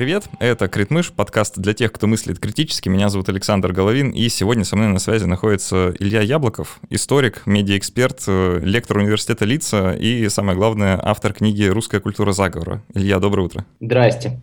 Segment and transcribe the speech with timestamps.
[0.00, 0.30] привет!
[0.38, 2.88] Это Критмыш, подкаст для тех, кто мыслит критически.
[2.88, 8.22] Меня зовут Александр Головин, и сегодня со мной на связи находится Илья Яблоков, историк, медиаэксперт,
[8.26, 12.82] э, лектор университета Лица и, самое главное, автор книги «Русская культура заговора».
[12.94, 13.66] Илья, доброе утро.
[13.78, 14.40] Здрасте.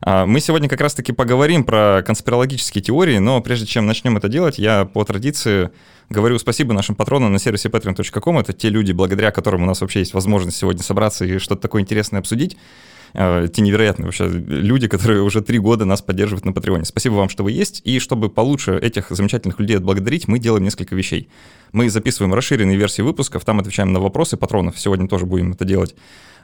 [0.00, 4.60] А, мы сегодня как раз-таки поговорим про конспирологические теории, но прежде чем начнем это делать,
[4.60, 5.70] я по традиции
[6.08, 8.38] говорю спасибо нашим патронам на сервисе patreon.com.
[8.38, 11.82] Это те люди, благодаря которым у нас вообще есть возможность сегодня собраться и что-то такое
[11.82, 12.56] интересное обсудить.
[13.14, 16.84] Э, те невероятные вообще люди, которые уже три года нас поддерживают на Патреоне.
[16.84, 17.82] Спасибо вам, что вы есть.
[17.84, 21.28] И чтобы получше этих замечательных людей отблагодарить, мы делаем несколько вещей.
[21.72, 24.78] Мы записываем расширенные версии выпусков, там отвечаем на вопросы патронов.
[24.78, 25.94] Сегодня тоже будем это делать.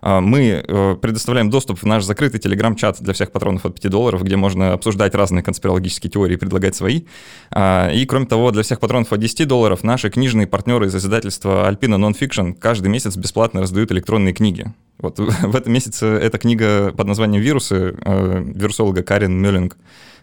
[0.02, 4.22] А, мы э, предоставляем доступ в наш закрытый телеграм-чат для всех патронов от 5 долларов,
[4.22, 7.02] где можно обсуждать разные конспирологические теории и предлагать свои.
[7.50, 11.70] А, и, кроме того, для всех патронов от 10 долларов наши книжные партнеры из издательства
[11.70, 14.72] Alpina Nonfiction каждый месяц бесплатно раздают электронные книги.
[14.98, 19.76] Вот в этом месяце эта книга под названием «Вирусы» э, вирусолога Карен Мюллинг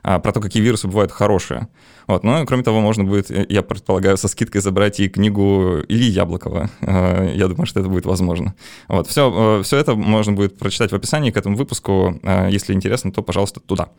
[0.04, 1.68] а, про то, какие вирусы бывают хорошие.
[2.08, 2.24] Вот.
[2.24, 6.70] Но, кроме того, можно будет, я предполагаю, со скидкой забрать и книгу Ильи Яблокова.
[6.82, 8.56] А, я думаю, что это будет возможно.
[8.88, 9.08] Вот.
[9.08, 12.20] Все, э, все это можно будет прочитать в описании к этому выпуску.
[12.24, 13.90] А, если интересно, то, пожалуйста, туда.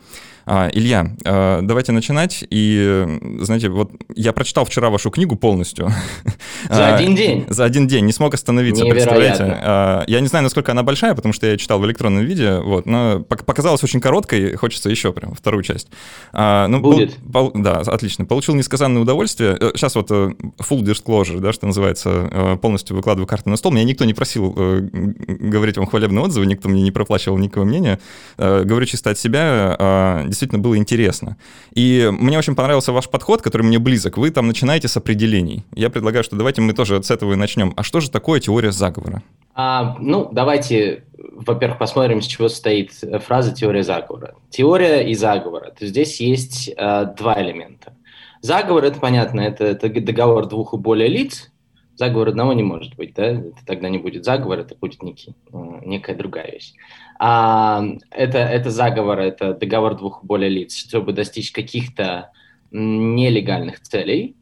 [0.47, 2.45] Илья, давайте начинать.
[2.51, 3.07] И,
[3.41, 5.91] знаете, вот я прочитал вчера вашу книгу полностью.
[6.69, 7.47] За один день?
[7.49, 8.05] За один день.
[8.05, 10.05] Не смог остановиться, представляете?
[10.07, 13.21] Я не знаю, насколько она большая, потому что я читал в электронном виде, вот, но
[13.21, 15.89] показалась очень короткой, хочется еще прям вторую часть.
[16.35, 17.17] Ну, Будет.
[17.33, 18.25] Пол, да, отлично.
[18.25, 19.57] Получил несказанное удовольствие.
[19.75, 23.73] Сейчас э, вот э, full disclosure, да, что называется, э, полностью выкладываю карты на стол.
[23.73, 27.99] Меня никто не просил говорить вам хвалебные отзывы, никто мне не проплачивал никакого мнения.
[28.37, 31.37] Говорю чисто от себя, а, действительно было интересно.
[31.75, 34.17] И мне очень понравился ваш подход, который мне близок.
[34.17, 35.65] Вы там начинаете с определений.
[35.75, 37.73] Я предлагаю, что давайте мы тоже с этого и начнем.
[37.77, 39.23] А что же такое теория заговора?
[39.55, 42.93] А, ну, давайте, во-первых, посмотрим, с чего состоит
[43.23, 44.35] фраза «теория заговора».
[44.51, 45.71] Теория и заговор.
[45.79, 47.95] То здесь есть а, два элемента.
[48.41, 51.51] Заговор, это понятно, это, это договор двух и более лиц.
[51.97, 53.27] Заговор одного не может быть, да?
[53.27, 56.73] Это тогда не будет заговор, это будет некий, некая другая вещь.
[57.21, 62.33] А, это, это заговор, это договор двух и более лиц, чтобы достичь каких-то
[62.73, 64.35] нелегальных целей.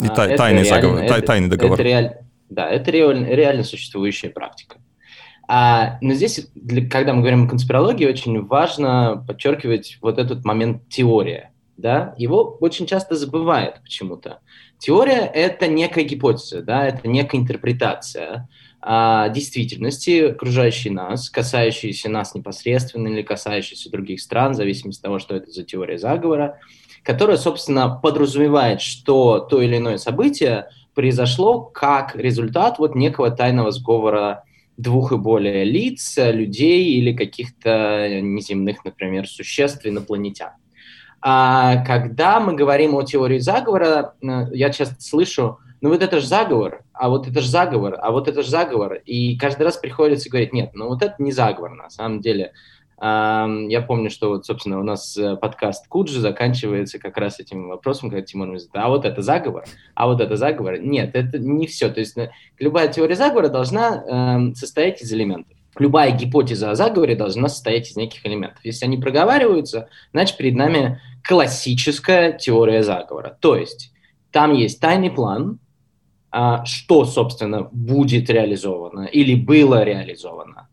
[0.00, 1.74] И а, тай, тайный, реально, заговор, это, тайный договор.
[1.74, 4.78] Это реаль, да, это реально, реально существующая практика.
[5.50, 10.88] А, но здесь, для, когда мы говорим о конспирологии, очень важно подчеркивать вот этот момент
[10.90, 11.52] теория.
[11.78, 12.14] Да?
[12.18, 14.40] Его очень часто забывают почему-то.
[14.78, 16.86] Теория– это некая гипотеза, да?
[16.86, 18.48] это некая интерпретация
[18.80, 25.18] а, действительности, окружающей нас, касающейся нас непосредственно или касающейся других стран, в зависимости от того,
[25.18, 26.58] что это за теория заговора,
[27.02, 34.42] которая, собственно, подразумевает, что то или иное событие произошло как результат вот некого тайного сговора
[34.76, 40.54] двух и более лиц, людей или каких-то неземных, например, существ, инопланетян.
[41.20, 46.26] А когда мы говорим о теории заговора, э, я часто слышу, ну вот это же
[46.26, 48.94] заговор, а вот это же заговор, а вот это же заговор.
[48.94, 52.54] И каждый раз приходится говорить, нет, ну вот это не заговор на самом деле.
[53.00, 58.10] Я помню, что вот, собственно, у нас э, подкаст Куджи заканчивается как раз этим вопросом,
[58.10, 59.64] когда Тимон говорит, а вот это заговор,
[59.94, 60.80] а вот это заговор.
[60.80, 61.90] Нет, это не все.
[61.90, 65.56] То есть э, любая теория заговора должна эм, состоять из элементов.
[65.78, 68.64] Любая гипотеза о заговоре должна состоять из неких элементов.
[68.64, 73.38] Если они проговариваются, значит, перед нами классическая теория заговора.
[73.40, 73.92] То есть
[74.32, 75.60] там есть тайный план,
[76.32, 80.66] а, что, собственно, будет реализовано или было реализовано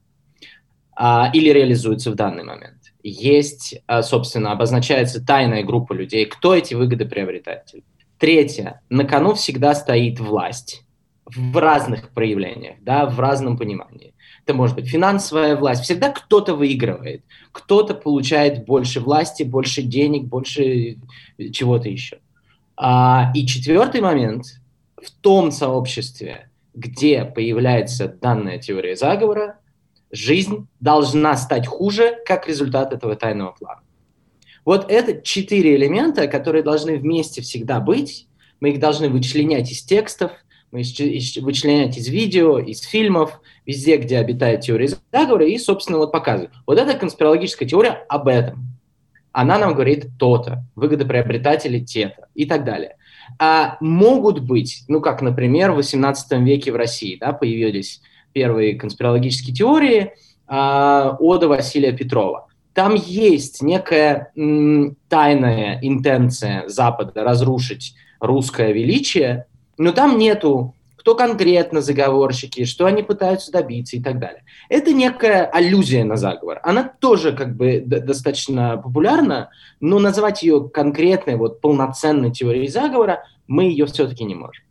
[0.98, 2.94] или реализуется в данный момент.
[3.04, 7.84] Есть, а, собственно, обозначается тайная группа людей, кто эти выгодоприобретатели.
[8.18, 8.82] Третье.
[8.90, 10.84] На кону всегда стоит власть
[11.26, 14.16] в разных проявлениях, да, в разном понимании.
[14.44, 15.84] Это может быть финансовая власть.
[15.84, 20.98] Всегда кто-то выигрывает, кто-то получает больше власти, больше денег, больше
[21.52, 22.20] чего-то еще.
[22.78, 24.46] А, и четвертый момент.
[25.02, 29.60] В том сообществе, где появляется данная теория заговора,
[30.16, 33.82] жизнь должна стать хуже как результат этого тайного плана.
[34.64, 38.28] Вот это четыре элемента, которые должны вместе всегда быть.
[38.60, 40.32] Мы их должны вычленять из текстов,
[40.72, 46.52] мы вычленять из видео, из фильмов, везде, где обитает теория заговора, и, собственно, вот показывать.
[46.66, 48.76] Вот эта конспирологическая теория об этом.
[49.32, 52.96] Она нам говорит то-то, выгодоприобретатели те-то и так далее.
[53.38, 58.02] А могут быть, ну, как, например, в XVIII веке в России да, появились
[58.36, 60.14] первые конспирологические теории
[60.46, 62.48] а, Ода Василия Петрова.
[62.74, 64.34] Там есть некая
[65.08, 69.46] тайная интенция Запада разрушить русское величие,
[69.78, 74.44] но там нету кто конкретно заговорщики, что они пытаются добиться и так далее.
[74.70, 76.60] Это некая аллюзия на заговор.
[76.64, 83.66] Она тоже как бы достаточно популярна, но назвать ее конкретной, вот полноценной теорией заговора мы
[83.66, 84.66] ее все-таки не можем.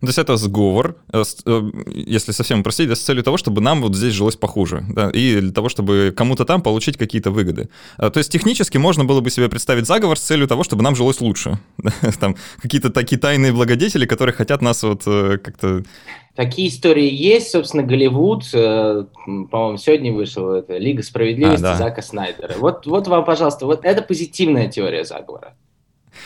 [0.00, 3.82] То есть это сговор, э, э, если совсем упростить, да, с целью того, чтобы нам
[3.82, 7.68] вот здесь жилось похуже, да, и для того, чтобы кому-то там получить какие-то выгоды.
[7.98, 10.96] А, то есть технически можно было бы себе представить заговор с целью того, чтобы нам
[10.96, 11.58] жилось лучше.
[12.20, 15.82] Там какие-то такие тайные благодетели, которые хотят нас вот э, как-то...
[16.34, 21.76] Такие истории есть, собственно, Голливуд, по-моему, сегодня вышел это Лига справедливости а, да.
[21.76, 22.54] Зака Снайдера.
[22.56, 25.54] Вот, вот вам, пожалуйста, вот это позитивная теория заговора.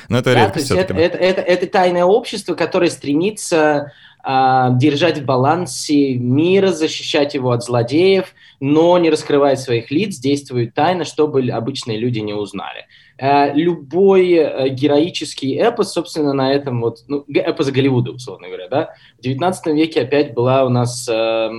[0.09, 3.93] Но это да, редкость это, это, это, это тайное общество, которое стремится
[4.25, 10.75] э, держать в балансе мир, защищать его от злодеев, но не раскрывает своих лиц, действует
[10.75, 12.87] тайно, чтобы обычные люди не узнали.
[13.17, 18.95] Э, любой э, героический эпос, собственно, на этом вот, ну, эпос Голливуда, условно говоря, да,
[19.19, 21.51] в 19 веке опять была у нас э, э,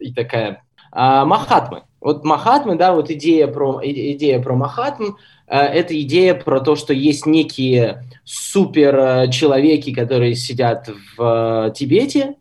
[0.00, 0.62] и такая
[0.92, 1.82] э, Махатмы.
[2.06, 5.14] Вот Махатмы, да, вот идея про, идея про Махатм,
[5.46, 12.36] Э, это идея про то, что есть некие супер человеки, которые сидят в э, Тибете,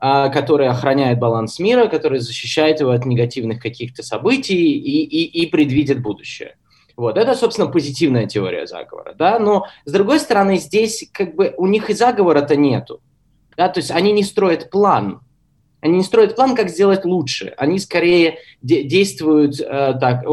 [0.00, 5.46] э, которые охраняют баланс мира, которые защищают его от негативных каких-то событий и, и, и
[5.46, 6.56] предвидят будущее.
[6.96, 11.66] Вот, это, собственно, позитивная теория заговора, да, но, с другой стороны, здесь как бы у
[11.66, 13.02] них и заговора-то нету,
[13.54, 15.20] да, то есть они не строят план,
[15.80, 17.54] они не строят план, как сделать лучше.
[17.56, 20.24] Они скорее де- действуют э, так,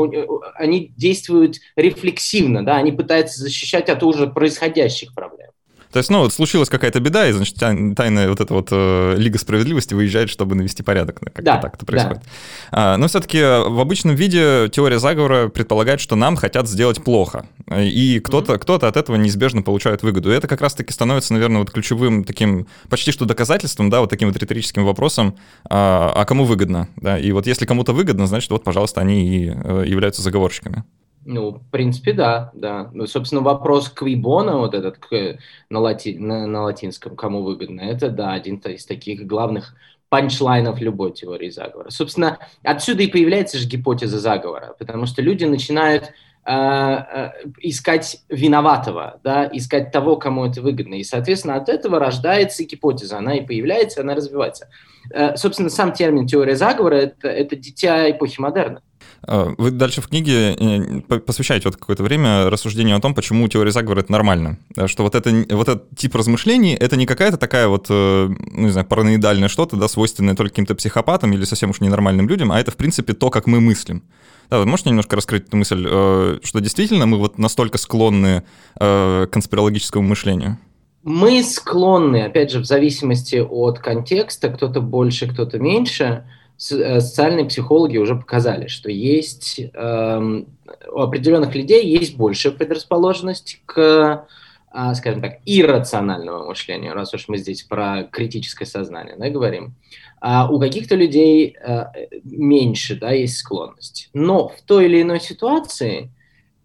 [0.56, 5.53] они действуют рефлексивно, да, они пытаются защищать от уже происходящих проблем.
[5.94, 9.38] То есть, ну, вот случилась какая-то беда, и, значит, тайная вот эта вот э, Лига
[9.38, 11.20] Справедливости выезжает, чтобы навести порядок.
[11.20, 12.24] Как-то да, так это происходит.
[12.72, 12.94] Да.
[12.94, 17.46] А, но все-таки в обычном виде теория заговора предполагает, что нам хотят сделать плохо.
[17.72, 18.60] И кто-то, mm-hmm.
[18.60, 20.32] кто-то от этого неизбежно получает выгоду.
[20.32, 24.30] И это как раз-таки становится, наверное, вот ключевым таким почти что доказательством, да, вот таким
[24.30, 25.38] вот риторическим вопросом,
[25.70, 26.90] а, а кому выгодно.
[26.96, 27.20] Да?
[27.20, 30.84] И вот если кому-то выгодно, значит, вот, пожалуйста, они и э, являются заговорщиками.
[31.26, 32.90] Ну, в принципе, да, да.
[32.94, 35.38] Ну, собственно, вопрос квибона, вот этот к,
[35.70, 39.76] на, лати, на, на латинском, кому выгодно, это, да, один из таких главных
[40.10, 41.90] панчлайнов любой теории заговора.
[41.90, 46.12] Собственно, отсюда и появляется же гипотеза заговора, потому что люди начинают
[46.46, 47.32] э, э,
[47.62, 50.96] искать виноватого, да, искать того, кому это выгодно.
[50.96, 54.70] И, соответственно, от этого рождается гипотеза, она и появляется, она развивается.
[55.12, 58.84] Э, собственно, сам термин теория заговора это, это дитя эпохи модерна.
[59.26, 63.72] А, вы дальше в книге э, посвящаете вот какое-то время рассуждению о том, почему теория
[63.72, 64.58] заговора— это нормально.
[64.86, 68.72] Что вот, это, вот этот тип размышлений— это не какая-то такая вот, э, ну, не
[68.72, 72.72] знаю, параноидальное что-то, да, свойственное только каким-то психопатам или совсем уж ненормальным людям, а это,
[72.72, 74.04] в принципе, то, как мы мыслим.
[74.50, 78.44] Да, вы можете немножко раскрыть эту мысль, э, что действительно мы вот настолько склонны
[78.76, 80.58] к конспирологическому мышлению?
[81.04, 86.26] Мы склонны, опять же, в зависимости от контекста, кто-то больше, кто-то меньше—
[86.58, 90.44] социальные психологи уже показали, что есть э,
[90.92, 94.28] у определенных людей есть большая предрасположенность к,
[94.74, 99.76] э, скажем так, иррациональному мышлению, раз уж мы здесь про критическое сознание да, говорим.
[100.22, 101.86] А у каких-то людей э,
[102.24, 104.10] меньше да, есть склонность.
[104.14, 106.12] Но в той или иной ситуации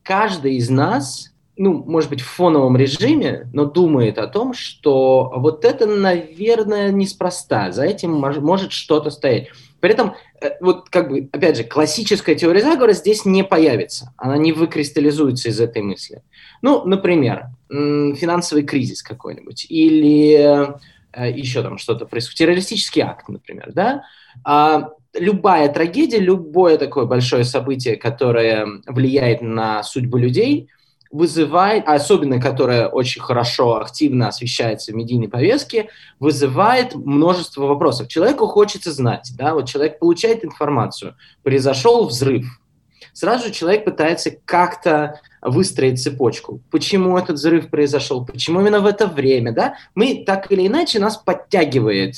[0.03, 5.65] каждый из нас ну, может быть, в фоновом режиме, но думает о том, что вот
[5.65, 9.49] это, наверное, неспроста, за этим может что-то стоять.
[9.81, 14.37] При этом, э, вот как бы, опять же, классическая теория заговора здесь не появится, она
[14.37, 16.23] не выкристаллизуется из этой мысли.
[16.63, 20.77] Ну, например, финансовый кризис какой-нибудь или
[21.13, 24.05] э, еще там что-то происходит, террористический акт, например, да,
[24.45, 30.69] а любая трагедия, любое такое большое событие, которое влияет на судьбу людей–
[31.11, 35.89] вызывает, особенно которая очень хорошо, активно освещается в медийной повестке,
[36.21, 38.09] вызывает множество вопросов.
[38.09, 42.47] Человеку хочется знать, да, вот человек получает информацию, произошел взрыв,
[43.13, 46.61] сразу человек пытается как-то выстроить цепочку.
[46.71, 48.25] Почему этот взрыв произошел?
[48.25, 49.53] Почему именно в это время?
[49.53, 49.75] Да?
[49.95, 52.15] Мы так или иначе нас подтягивает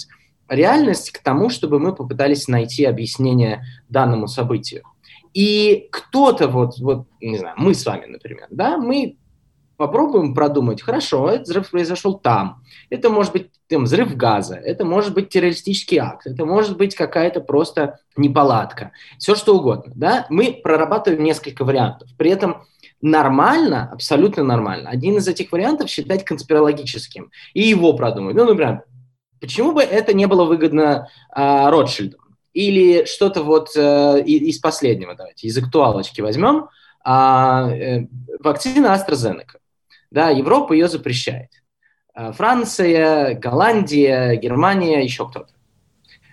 [0.49, 4.83] реальность к тому, чтобы мы попытались найти объяснение данному событию.
[5.33, 9.17] И кто-то вот, вот, не знаю, мы с вами, например, да, мы
[9.81, 15.15] попробуем продумать, хорошо, этот взрыв произошел там, это может быть там, взрыв газа, это может
[15.15, 21.23] быть террористический акт, это может быть какая-то просто неполадка, все что угодно, да, мы прорабатываем
[21.25, 22.67] несколько вариантов, при этом
[23.01, 28.85] нормально, абсолютно нормально, один из этих вариантов считать конспирологическим и его продумать, ну, например,
[29.41, 32.19] почему бы это не было выгодно а, Ротшильду,
[32.53, 36.69] или что-то вот э, из последнего, давайте, из актуалочки возьмем.
[37.05, 38.07] А, э,
[38.41, 39.59] вакцина AstraZeneca.
[40.11, 41.51] Да, Европа ее запрещает.
[42.15, 45.53] Э, Франция, Голландия, Германия, еще кто-то.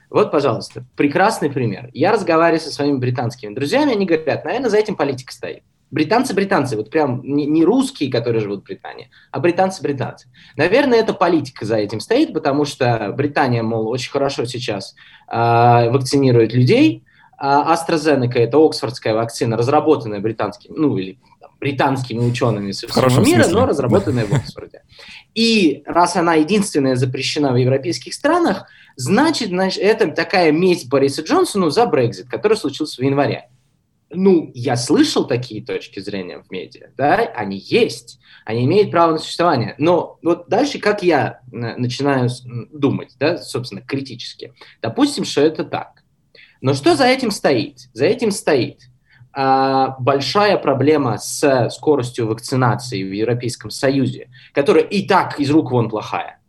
[0.09, 1.89] Вот, пожалуйста, прекрасный пример.
[1.93, 5.63] Я разговариваю со своими британскими друзьями, они говорят, наверное, за этим политика стоит.
[5.89, 10.27] Британцы-британцы, вот прям не, не русские, которые живут в Британии, а британцы-британцы.
[10.57, 14.95] Наверное, это политика за этим стоит, потому что Британия, мол, очень хорошо сейчас
[15.31, 17.03] э, вакцинирует людей.
[17.39, 23.43] А AstraZeneca– это оксфордская вакцина, разработанная британскими, ну или там, британскими учеными со всего мира,
[23.43, 23.53] смысле.
[23.53, 24.81] но разработанная в Оксфорде.
[25.35, 28.65] И раз она единственная запрещена в европейских странах,
[28.95, 33.49] значит, значит это такая месть Бориса Джонсону за Брекзит, который случился в январе
[34.09, 39.17] ну, я слышал такие точки зрения в медиа, да, они есть, они имеют право на
[39.17, 39.75] существование.
[39.77, 42.29] Но вот дальше, как я начинаю
[42.71, 46.03] думать, да, собственно, критически, допустим, что это так.
[46.61, 47.89] Но что за этим стоит?
[47.93, 48.81] За этим стоит
[49.33, 55.89] а, большая проблема с скоростью вакцинации в Европейском Союзе, которая и так из рук вон
[55.89, 56.39] плохая.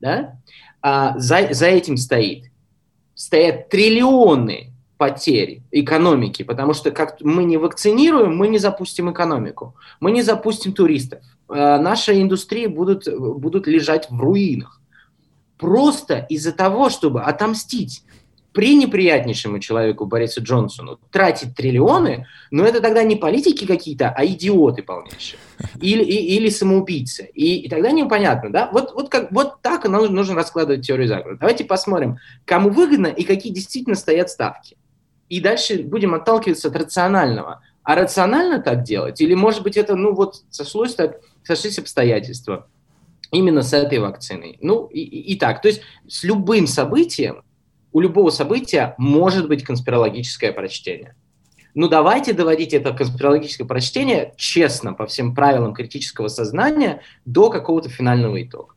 [0.00, 0.40] Да?
[0.80, 2.50] А, за, за этим стоит.
[3.14, 4.71] Стоят триллионы
[5.02, 10.72] потери экономики, потому что как мы не вакцинируем, мы не запустим экономику, мы не запустим
[10.74, 14.80] туристов, э, наши индустрии будут, будут лежать в руинах.
[15.58, 18.04] Просто из-за того, чтобы отомстить
[18.52, 25.40] пренеприятнейшему человеку Борису Джонсону тратить триллионы, но это тогда не политики какие-то, а идиоты полнейшие.
[25.80, 27.28] Или, и, или самоубийцы.
[27.34, 28.70] И, и тогда непонятно, да?
[28.72, 31.38] Вот, вот, как, вот так нужно, нужно раскладывать теорию заговора.
[31.40, 34.76] Давайте посмотрим, кому выгодно и какие действительно стоят ставки
[35.32, 37.62] и дальше будем отталкиваться от рационального.
[37.84, 39.18] А рационально так делать?
[39.22, 42.68] Или, может быть, это, ну, вот сошлось так, сошлись обстоятельства
[43.30, 44.58] именно с этой вакциной?
[44.60, 45.62] Ну, и, и, и так.
[45.62, 47.44] То есть с любым событием,
[47.94, 51.16] у любого события может быть конспирологическое прочтение.
[51.72, 58.42] Ну, давайте доводить это конспирологическое прочтение честно, по всем правилам критического сознания, до какого-то финального
[58.42, 58.71] итога.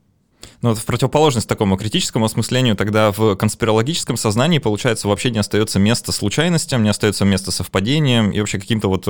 [0.65, 5.77] Ну вот в противоположность такому критическому осмыслению, тогда в конспирологическом сознании, получается, вообще не остается
[5.77, 9.07] места случайностям, не остается места совпадениям и вообще каким-то вот,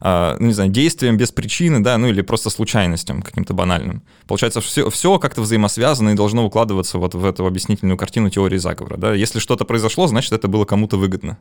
[0.00, 4.02] а, ну, не знаю, действиям без причины, да, ну или просто случайностям каким-то банальным.
[4.26, 8.96] Получается, все, все как-то взаимосвязано и должно укладываться вот в эту объяснительную картину теории заговора,
[8.96, 9.14] да.
[9.14, 11.38] Если что-то произошло, значит, это было кому-то выгодно.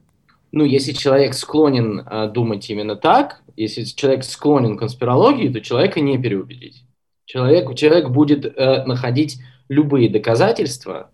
[0.52, 6.00] Ну, если человек склонен э, думать именно так, если человек склонен к конспирологии, то человека
[6.00, 6.84] не переубедить.
[7.28, 11.12] Человек, человек будет э, находить любые доказательства,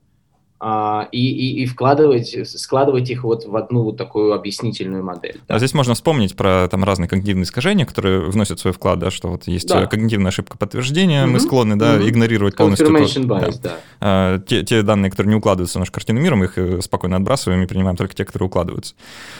[1.11, 5.39] и, и, и вкладывать, складывать их вот в одну вот такую объяснительную модель.
[5.47, 5.55] Да.
[5.55, 9.29] А здесь можно вспомнить про там разные когнитивные искажения, которые вносят свой вклад, да, что
[9.29, 9.85] вот есть да.
[9.87, 11.27] когнитивная ошибка подтверждения, mm-hmm.
[11.27, 12.09] мы склонны да, mm-hmm.
[12.09, 13.73] игнорировать полностью Confirmation bias, да.
[13.73, 13.77] Да.
[13.99, 17.17] А, те, те данные, которые не укладываются в нашу картину мира, мы их э, спокойно
[17.17, 18.95] отбрасываем и принимаем только те, которые укладываются.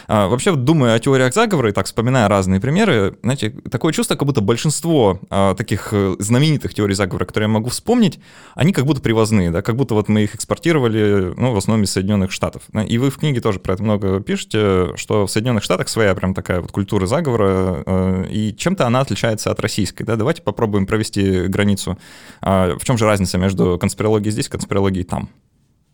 [0.08, 4.26] А, вообще, думая о теориях заговора и так вспоминая разные примеры, знаете, такое чувство, как
[4.26, 8.18] будто большинство а, таких э, знаменитых теорий заговора, которые я могу вспомнить,
[8.54, 11.92] они как будто привозные, да, как будто вот мы их экспортировали ну, в основном из
[11.92, 12.62] Соединенных Штатов.
[12.88, 16.34] И вы в книге тоже про это много пишете, что в Соединенных Штатах своя прям
[16.34, 20.16] такая вот культура заговора, э, и чем-то она отличается от российской, да?
[20.16, 21.98] Давайте попробуем провести границу.
[22.40, 25.28] А в чем же разница между конспирологией здесь и конспирологией там?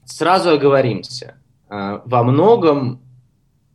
[0.04, 1.34] Сразу оговоримся.
[1.68, 3.00] А, во многом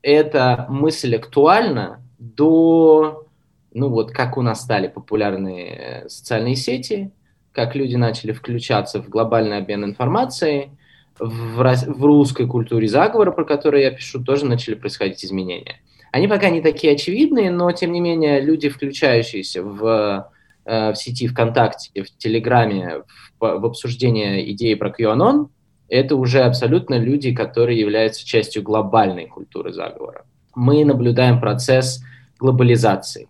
[0.02, 3.28] эта мысль актуальна до,
[3.74, 7.12] ну вот, как у нас стали популярны социальные сети,
[7.52, 10.70] как люди начали включаться в глобальный обмен информацией–
[11.20, 15.82] в, в русской культуре заговора, про который я пишу, тоже начали происходить изменения.
[16.12, 20.32] Они пока не такие очевидные, но тем не менее люди, включающиеся в,
[20.66, 23.04] э, в сети ВКонтакте, в Телеграме,
[23.40, 25.50] в, в обсуждение идеи про QAnon,
[25.90, 30.26] это уже абсолютно люди, которые являются частью глобальной культуры заговора.
[30.56, 32.02] Мы наблюдаем процесс
[32.40, 33.28] глобализации,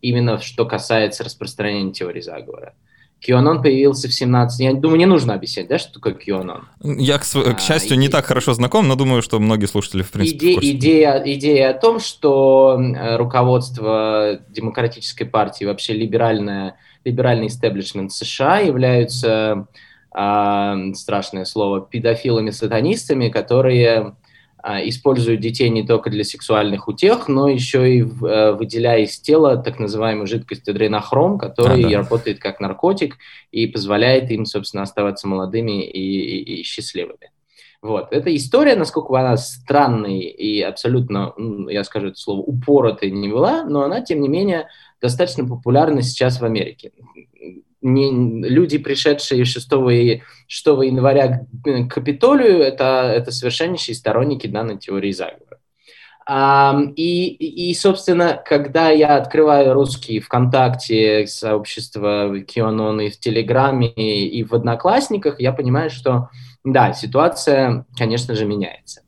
[0.00, 2.74] именно что касается распространения теории заговора.
[3.26, 4.60] QAnon появился в 17...
[4.60, 6.62] Я думаю, не нужно объяснять, да, что такое QAnon?
[6.82, 10.10] Я, к, к счастью, а, не так хорошо знаком, но думаю, что многие слушатели, в
[10.10, 12.78] принципе, иде, идея, идея о том, что
[13.16, 19.66] руководство демократической партии, вообще либеральное, либеральный истеблишмент США являются,
[20.14, 24.14] э, страшное слово, педофилами-сатанистами, которые а,
[24.84, 29.78] используют детей не только для сексуальных утех, но еще и э, выделяя из тела так
[29.78, 31.96] называемую жидкость адренохром, который а, да.
[31.98, 33.16] работает как наркотик
[33.52, 37.30] и позволяет им, собственно, оставаться молодыми и, и, и счастливыми.
[37.82, 38.08] Вот.
[38.10, 41.34] Эта история, насколько она странной и абсолютно,
[41.68, 44.68] я скажу это слово, упоротой не была, но она, тем не менее,
[45.00, 46.90] достаточно популярна сейчас в Америке
[47.86, 49.70] не, люди, пришедшие 6,
[50.46, 55.58] 6 января к Капитолию, это, это совершеннейшие сторонники данной теории заговора.
[56.96, 64.52] И, и, собственно, когда я открываю русский ВКонтакте, сообщество QAnon и в Телеграме, и в
[64.52, 66.30] Одноклассниках, я понимаю, что,
[66.64, 69.02] да, ситуация, конечно же, меняется.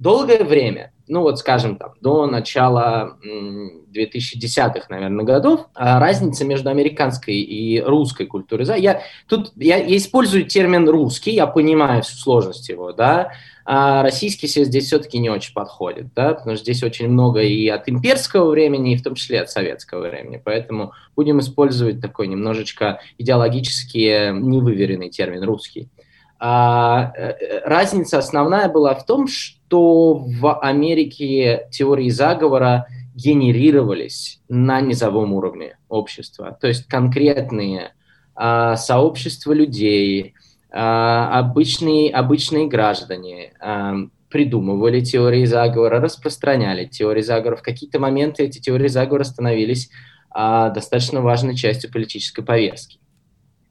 [0.00, 7.36] Долгое время, ну вот, скажем, там, до начала 2010-х, наверное, годов, а разница между американской
[7.36, 8.66] и русской культурой.
[8.80, 13.32] Я, тут, я, я использую термин «русский», я понимаю всю сложность его, да,
[13.68, 17.66] а российский себе здесь все-таки не очень подходит, да, потому что здесь очень много и
[17.66, 23.00] от имперского времени, и в том числе от советского времени, поэтому будем использовать такой немножечко
[23.18, 25.88] идеологически невыверенный термин «русский».
[26.38, 35.32] А, э, разница основная была в том, что в Америке теории заговора генерировались на низовом
[35.32, 37.92] уровне общества, то есть конкретные
[38.34, 40.34] а, сообщества людей,
[40.70, 43.94] а, обычные, обычные граждане а,
[44.28, 47.56] придумывали теории заговора, распространяли теории заговора.
[47.56, 49.88] В какие-то моменты эти теории заговора становились
[50.30, 52.98] а, достаточно важной частью политической повестки.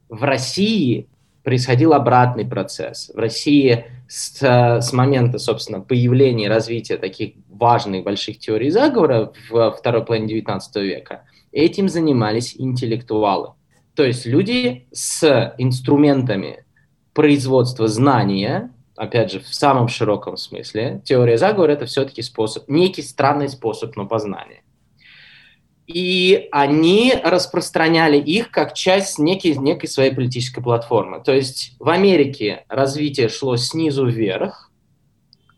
[0.10, 1.08] В России
[1.46, 3.12] происходил обратный процесс.
[3.14, 9.72] В России с, с момента, собственно, появления и развития таких важных больших теорий заговора в
[9.72, 13.54] второй половине XIX века этим занимались интеллектуалы.
[13.94, 16.66] То есть люди с инструментами
[17.14, 23.50] производство знания, опять же, в самом широком смысле, теория заговора– это все-таки способ, некий странный
[23.50, 24.64] способ, но познания.
[25.88, 31.22] И они распространяли их как часть некой, некой своей политической платформы.
[31.24, 34.72] То есть в Америке развитие шло снизу вверх,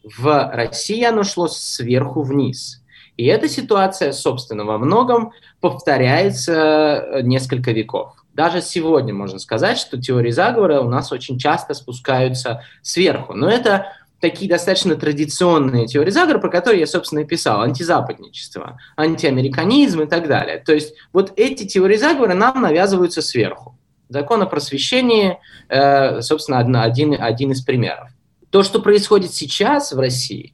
[0.04, 2.84] в России оно шло сверху вниз.
[3.18, 8.14] И эта ситуация, собственно, во многом повторяется несколько веков.
[8.34, 13.34] Даже сегодня можно сказать, что теории заговора у нас очень часто спускаются сверху.
[13.34, 13.88] Но это
[14.20, 17.62] такие достаточно традиционные теории заговора, про которые я, собственно, и писал.
[17.62, 20.62] Антизападничество, антиамериканизм и так далее.
[20.66, 23.78] То есть вот эти теории заговора нам навязываются сверху.
[24.10, 25.38] Закон о просвещении,
[25.70, 28.10] э, собственно, один, один из примеров.
[28.50, 30.54] То, что происходит сейчас в России,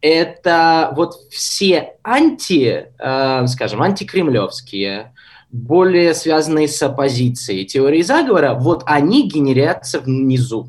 [0.00, 5.12] это вот все анти, э, скажем, антикремлевские,
[5.50, 10.68] более связанные с оппозицией теории заговора, вот они генерятся внизу.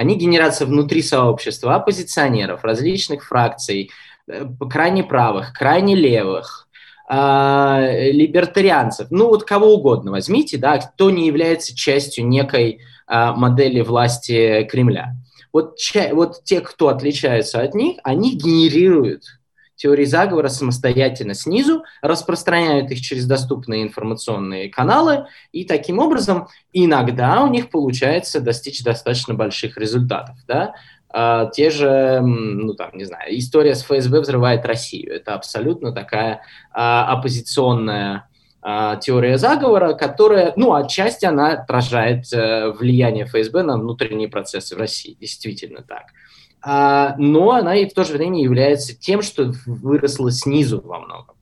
[0.00, 3.90] Они генерятся внутри сообщества оппозиционеров, различных фракций,
[4.26, 6.68] э, крайне правых, крайне левых,
[7.10, 13.82] э, либертарианцев, ну вот кого угодно возьмите, да, кто не является частью некой э, модели
[13.82, 15.16] власти Кремля.
[15.52, 15.76] Вот,
[16.12, 19.24] вот те, кто отличаются от них, они генерируют
[19.80, 27.46] теории заговора самостоятельно снизу, распространяют их через доступные информационные каналы, и таким образом иногда у
[27.46, 30.36] них получается достичь достаточно больших результатов.
[30.46, 30.74] Да?
[31.08, 35.14] А, те же, ну там, не знаю, история с ФСБ взрывает Россию.
[35.14, 38.28] Это абсолютно такая а, оппозиционная
[38.60, 44.78] а, теория заговора, которая, ну, отчасти она отражает а, влияние ФСБ на внутренние процессы в
[44.78, 45.16] России.
[45.18, 46.02] Действительно так.
[46.02, 51.36] А, но она и в то же время является тем, что выросла снизу во многом.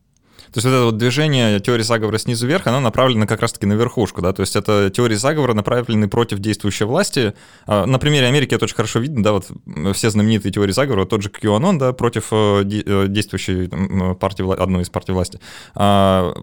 [0.53, 4.23] То есть это вот движение теории заговора снизу вверх, оно направлено как раз-таки на верхушку,
[4.23, 7.35] да, то есть это теории заговора направлены против действующей власти.
[7.67, 9.47] А, на примере Америки это очень хорошо видно, да, вот
[9.95, 13.69] все знаменитые теории заговора, тот же QAnon, да, против э, э, действующей
[14.15, 15.41] партии, одной из партий власти.
[15.75, 16.35] А,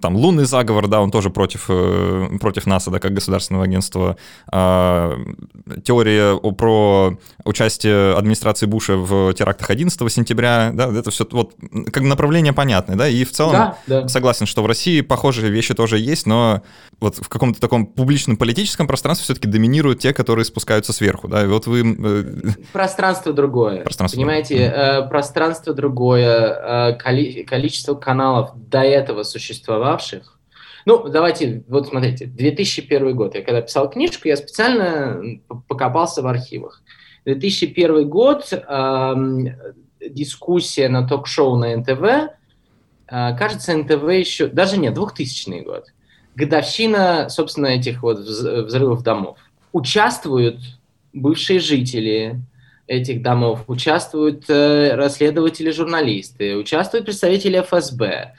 [0.00, 4.16] там лунный заговор, да, он тоже против, э, против НАСА, да, как государственного агентства.
[5.84, 11.54] Теория про участие администрации Буша в терактах 11 сентября, да, это все вот
[11.92, 14.08] как направление понятное, да, и в целом целом да, да.
[14.08, 16.62] согласен, что в России похожие вещи тоже есть, но
[17.00, 21.28] вот в каком-то таком публичном политическом пространстве все-таки доминируют те, которые спускаются сверху.
[21.28, 21.44] Да?
[21.44, 21.96] И вот вы...
[21.98, 22.24] Э,
[22.72, 23.82] пространство другое.
[23.82, 25.00] Пространство Понимаете, другое.
[25.00, 30.38] Э, пространство другое, э, коли- количество каналов до этого существовавших,
[30.88, 33.34] ну, давайте, вот смотрите, 2001 год.
[33.34, 35.20] Я когда писал книжку, я специально
[35.68, 36.82] покопался в архивах.
[37.26, 39.14] 2001 год, э,
[40.08, 42.32] дискуссия на ток-шоу на НТВ
[43.08, 45.86] кажется, НТВ еще, даже нет, 2000 год,
[46.34, 49.38] годовщина, собственно, этих вот взрывов домов.
[49.72, 50.60] Участвуют
[51.12, 52.40] бывшие жители
[52.86, 58.34] этих домов, участвуют э, расследователи, журналисты, участвуют представители ФСБ.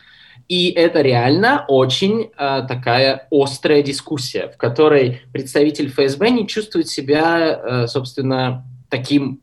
[0.48, 7.62] И это реально очень э, такая острая дискуссия, в которой представитель ФСБ не чувствует себя,
[7.64, 9.41] э, собственно, таким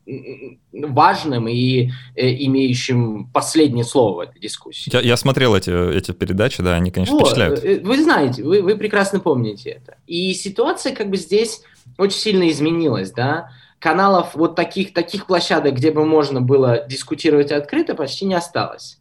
[0.73, 4.89] важным и э, имеющим последнее слово в этой дискуссии.
[4.93, 7.63] Я, я смотрел эти, эти передачи, да, они, конечно, вот, впечатляют.
[7.63, 9.97] Э, вы знаете, вы, вы прекрасно помните это.
[10.05, 11.61] И ситуация как бы здесь
[11.97, 13.49] очень сильно изменилась, да.
[13.79, 18.99] каналов вот таких, таких площадок, где бы можно было дискутировать открыто, почти не осталось.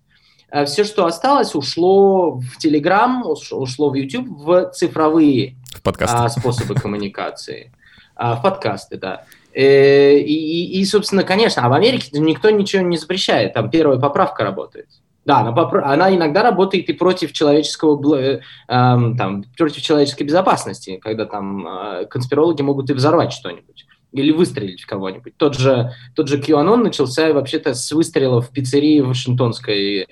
[0.51, 6.17] Э, Все, что осталось, ушло в Telegram, ушло в YouTube, в цифровые в подкасты.
[6.17, 7.73] А, способы коммуникации.
[8.15, 9.25] А, в подкасты, да.
[9.57, 14.45] Э, и, и, собственно, конечно, а в Америке никто ничего не запрещает, там первая поправка
[14.45, 14.87] работает.
[15.25, 21.67] Да, она, она иногда работает и против человеческого, э, там, против человеческой безопасности, когда там
[21.67, 25.37] э, конспирологи могут и взорвать что-нибудь или выстрелить в кого-нибудь.
[25.39, 30.07] Тот же, тот же QAnon начался вообще-то с выстрелов в пиццерии Вашингтонской э,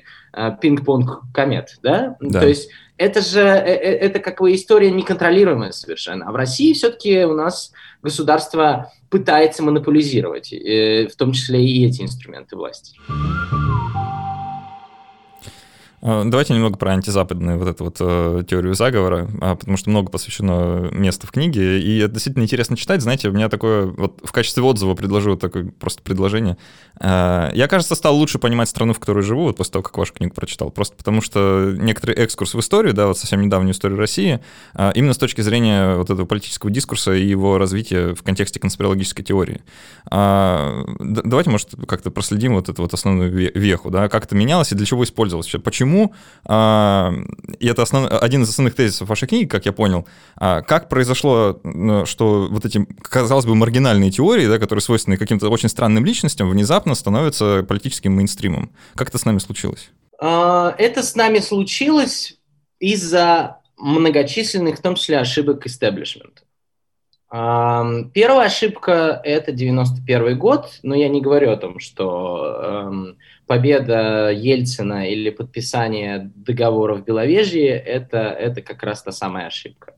[0.60, 2.16] пинг-понг комет, да?
[2.20, 2.40] да?
[2.40, 6.28] То есть это же, э, э, это как бы история неконтролируемая совершенно.
[6.28, 12.02] А в России все-таки у нас государство пытается монополизировать, э, в том числе и эти
[12.02, 12.96] инструменты власти.
[16.06, 20.10] А, давайте немного про антизападную вот эту вот э, теорию заговора, а, потому что много
[20.10, 23.00] посвящено места в книге, и это действительно интересно читать.
[23.00, 26.58] Знаете, у меня такое, вот в качестве отзыва предложу такое просто предложение.
[27.00, 30.12] А, я, кажется, стал лучше понимать страну, в которой живу, вот после того, как вашу
[30.12, 34.40] книгу прочитал, просто потому что некоторый экскурс в историю, да, вот совсем недавнюю историю России,
[34.94, 39.62] именно с точки зрения вот этого политического дискурса и его развития в контексте конспирологической теории.
[40.10, 44.84] Давайте, может, как-то проследим вот эту вот основную веху, да, как это менялось и для
[44.84, 47.12] чего использовалось, почему почему, а,
[47.58, 51.60] и это основ, один из основных тезисов вашей книги, как я понял, а, как произошло,
[52.04, 56.94] что вот эти, казалось бы, маргинальные теории, да, которые свойственны каким-то очень странным личностям, внезапно
[56.94, 58.70] становятся политическим мейнстримом.
[58.94, 59.90] Как это с нами случилось?
[60.20, 62.38] А, это с нами случилось
[62.80, 66.42] из-за многочисленных, в том числе, ошибок истеблишмента.
[67.34, 73.16] Первая ошибка– это 91 год, но я не говорю о том, что
[73.48, 79.94] победа Ельцина или подписание договора в Беловежье– это, это как раз та самая ошибка.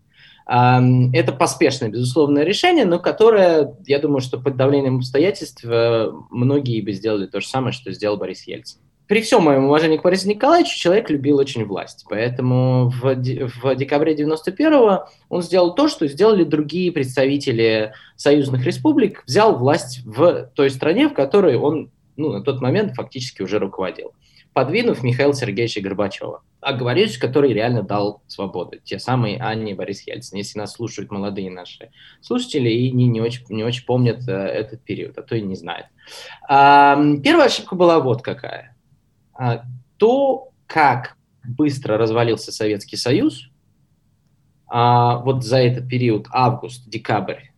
[0.46, 6.92] Это поспешное, безусловное решение, но которое, я думаю, что под давлением обстоятельств э, многие бы
[6.92, 8.80] сделали то же самое, что сделал Борис Ельцин.
[9.06, 12.04] При всем моем уважении к Борису Николаевичу, человек любил очень власть.
[12.08, 19.56] Поэтому в, в декабре 91-го он сделал то, что сделали другие представители союзных республик, взял
[19.56, 24.12] власть в той стране, в которой он ну, на тот момент фактически уже руководил,
[24.52, 26.42] подвинув Михаила Сергеевича Горбачева.
[26.60, 28.78] Оговорюсь, который реально дал свободу.
[28.82, 30.38] Те самые Анне и Борис Ельцин.
[30.38, 31.90] Если нас слушают молодые наши
[32.20, 35.54] слушатели и не, не, очень, не очень помнят э, этот период, а то и не
[35.54, 35.86] знают.
[36.48, 38.75] А, первая ошибка была вот какая.
[39.38, 39.64] А,
[39.96, 43.50] то, как быстро развалился Советский Союз,
[44.66, 47.50] а, вот за этот период август-декабрь,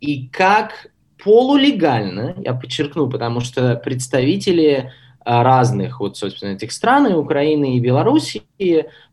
[0.00, 0.88] и как
[1.22, 4.92] полулегально, я подчеркну, потому что представители
[5.24, 8.42] разных, вот, собственно, этих стран, и Украины и Белоруссии,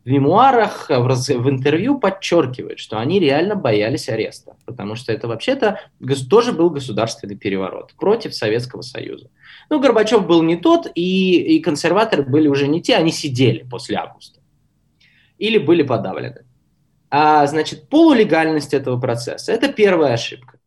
[0.04, 5.26] в мемуарах, в, раз, в интервью подчеркивают, что они реально боялись ареста, потому что это
[5.26, 5.80] вообще-то
[6.28, 9.30] тоже был государственный переворот против Советского Союза.
[9.70, 13.96] Ну, Горбачев был не тот, и, и консерваторы были уже не те, они сидели после
[13.96, 14.40] августа.
[15.38, 16.44] Или были подавлены.
[17.10, 20.58] А, значит, полулегальность этого процесса– это первая ошибка.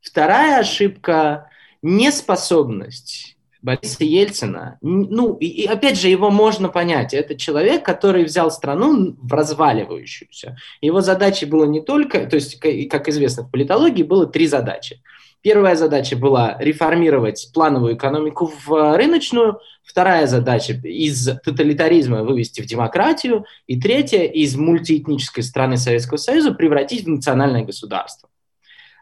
[0.00, 1.50] Вторая ошибка–
[1.82, 3.33] неспособность
[3.64, 4.76] Бориса Ельцина.
[4.82, 7.14] Ну, и, и опять же, его можно понять.
[7.14, 10.58] Это человек, который взял страну в разваливающуюся.
[10.82, 15.00] Его задачей было не только, то есть, как известно, в политологии было три задачи.
[15.40, 23.46] Первая задача была реформировать плановую экономику в рыночную, вторая задача из тоталитаризма вывести в демократию,
[23.66, 28.28] и третья из мультиэтнической страны Советского Союза превратить в национальное государство.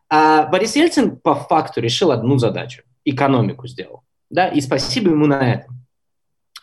[0.09, 4.02] А Борис Ельцин по факту решил одну задачу– экономику сделал.
[4.33, 5.77] Да, и спасибо ему на этом.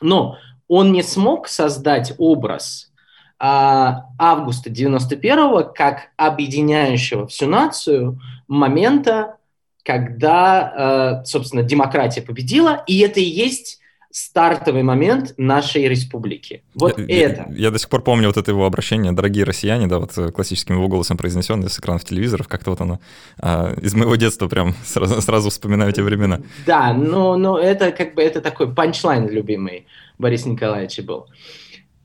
[0.02, 2.92] Но он не смог создать образ
[3.38, 9.38] а, августа 91-го как объединяющего всю нацию момента,
[9.84, 13.80] когда, э, собственно, демократия победила, и это и есть
[14.12, 16.64] стартовый момент нашей республики.
[16.74, 17.46] Вот я, это.
[17.52, 20.32] Я, я до сих пор помню вот это его обращение, дорогие россияне, да, вот э,
[20.32, 23.00] классическим его голосом произнесенное с экранов телевизоров, как-то вот оно
[23.38, 26.42] а, из моего детства прям сразу, сразу вспоминаю те времена.
[26.66, 29.86] Да, но, но это как бы это такой панчлайн любимый
[30.18, 31.28] Бориса Николаевича был.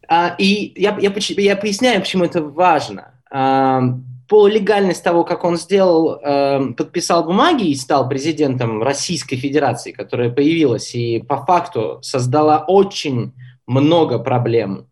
[0.06, 3.14] А, и я, я, я поясняю, почему это важно.
[3.30, 3.82] А,
[4.28, 10.94] полулегальность того, как он сделал, э, подписал бумаги и стал президентом Российской Федерации, которая появилась
[10.94, 13.32] и по факту создала очень
[13.66, 14.86] много проблем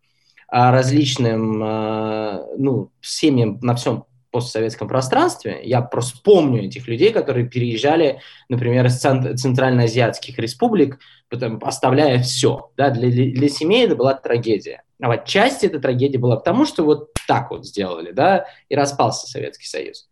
[0.51, 5.61] э, различным э, ну, семьям на всем постсоветском пространстве.
[5.63, 8.19] Я просто помню этих людей, которые переезжали,
[8.49, 12.71] например, из центральноазиатских республик, потом оставляя все.
[12.75, 14.81] Да, для, для семей это была трагедия.
[15.03, 19.27] А вот часть этой трагедии была потому, что вот так вот сделали, да, и распался
[19.27, 20.07] Советский Союз.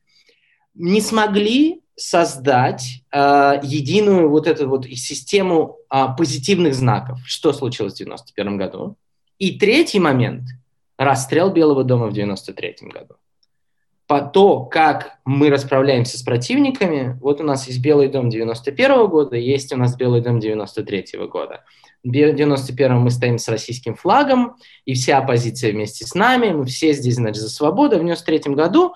[0.74, 7.98] Не смогли создать э, единую вот эту вот систему э, позитивных знаков, что случилось в
[8.00, 8.98] 91 году.
[9.38, 10.44] И третий момент–
[10.98, 13.16] расстрел Белого дома в 93 году.
[14.12, 19.38] По то, как мы расправляемся с противниками, вот у нас есть Белый дом 91 года,
[19.38, 21.64] есть у нас Белый дом 93 года.
[22.04, 26.92] В 91 мы стоим с российским флагом, и вся оппозиция вместе с нами, мы все
[26.92, 27.96] здесь, значит, за свободу.
[27.96, 28.96] В 93 году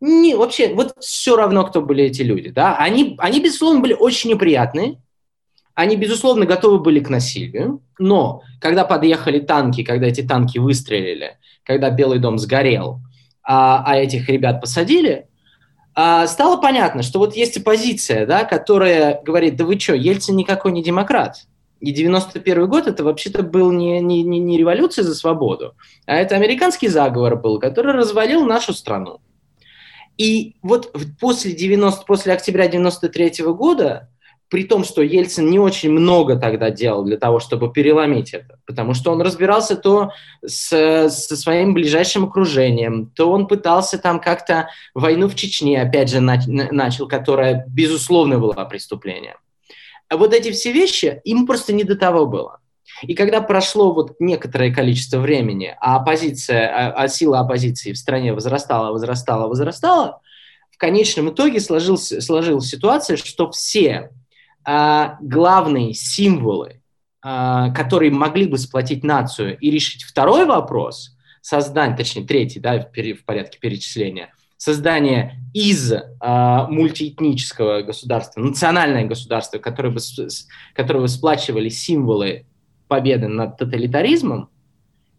[0.00, 4.30] не, вообще, вот все равно, кто были эти люди, да, они, они, безусловно, были очень
[4.30, 5.00] неприятные,
[5.74, 11.90] они, безусловно, готовы были к насилию, но когда подъехали танки, когда эти танки выстрелили, когда
[11.90, 13.00] Белый дом сгорел,
[13.46, 15.28] а, а этих ребят посадили,
[15.94, 20.72] а, стало понятно, что вот есть оппозиция, да, которая говорит, да вы что, Ельцин никакой
[20.72, 21.46] не демократ.
[21.80, 25.74] И 91 год это вообще-то был не, не, не, не революция за свободу,
[26.06, 29.20] а это американский заговор был, который развалил нашу страну.
[30.18, 34.08] И вот после, 90, после октября 93 года,
[34.48, 38.94] при том, что Ельцин не очень много тогда делал для того, чтобы переломить это, потому
[38.94, 40.10] что он разбирался то
[40.44, 40.68] с,
[41.08, 47.08] со своим ближайшим окружением, то он пытался там как-то войну в Чечне, опять же, начал,
[47.08, 49.36] которая, безусловно, была преступлением.
[50.08, 52.60] А вот эти все вещи, ему просто не до того было.
[53.02, 58.32] И когда прошло вот некоторое количество времени, а оппозиция, а, а сила оппозиции в стране
[58.32, 60.20] возрастала, возрастала, возрастала,
[60.70, 64.10] в конечном итоге сложилась, сложилась ситуация, что все
[65.20, 66.80] главные символы,
[67.22, 73.24] а, которые могли бы сплотить нацию и решить второй вопрос, создание, точнее третий, да, в,
[73.24, 80.00] порядке перечисления, создание из э, мультиэтнического государства, национальное государство, которое бы,
[80.74, 82.46] которое бы сплачивали символы
[82.88, 84.48] победы над тоталитаризмом,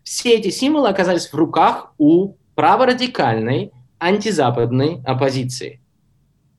[0.03, 5.81] все эти символы оказались в руках у праворадикальной антизападной оппозиции,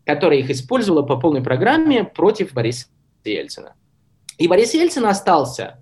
[0.09, 2.87] которая их использовала по полной программе против Бориса
[3.25, 3.75] Ельцина.
[4.39, 5.81] И Борис Ельцин остался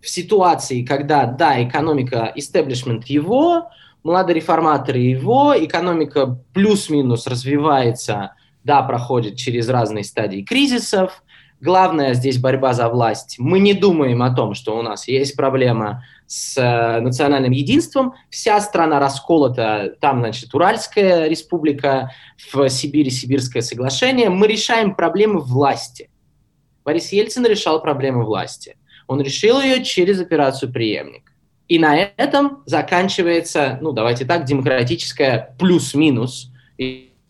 [0.00, 3.70] в ситуации, когда, да, экономика, истеблишмент его,
[4.02, 8.32] молодые реформаторы его, экономика плюс-минус развивается,
[8.64, 11.22] да, проходит через разные стадии кризисов,
[11.60, 13.34] Главное здесь борьба за власть.
[13.40, 18.14] Мы не думаем о том, что у нас есть проблема с э, национальным единством.
[18.28, 19.96] Вся страна расколота.
[20.00, 22.12] Там, значит, Уральская республика,
[22.52, 24.28] в Сибири Сибирское соглашение.
[24.28, 26.10] Мы решаем проблемы власти.
[26.84, 28.76] Борис Ельцин решал проблемы власти.
[29.06, 31.32] Он решил ее через операцию «Преемник».
[31.66, 36.50] И на этом заканчивается, ну, давайте так, демократическая плюс-минус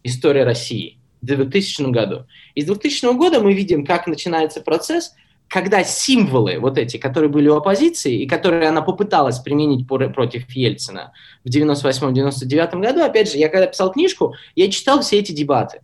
[0.02, 2.26] история России в 2000 году.
[2.54, 5.14] И с 2000 года мы видим, как начинается процесс,
[5.48, 11.12] когда символы вот эти, которые были у оппозиции и которые она попыталась применить против Ельцина
[11.44, 15.80] в 98-99 году, опять же, я когда писал книжку, я читал все эти дебаты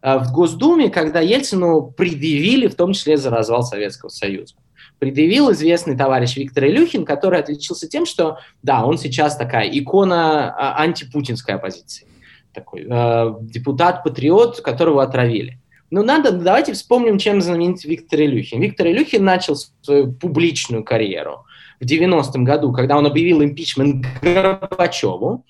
[0.00, 4.54] а, в Госдуме, когда Ельцину предъявили, в том числе за развал Советского Союза.
[4.98, 10.80] Предъявил известный товарищ Виктор Илюхин, который отличился тем, что, да, он сейчас такая икона а,
[10.80, 12.06] антипутинской оппозиции
[12.52, 15.58] такой э, депутат-патриот, которого отравили.
[15.94, 18.62] Ну, надо, давайте вспомним, чем знаменит Виктор Илюхин.
[18.62, 21.44] Виктор Илюхин начал свою публичную карьеру
[21.80, 25.44] в 90-м году, когда он объявил импичмент Горбачеву,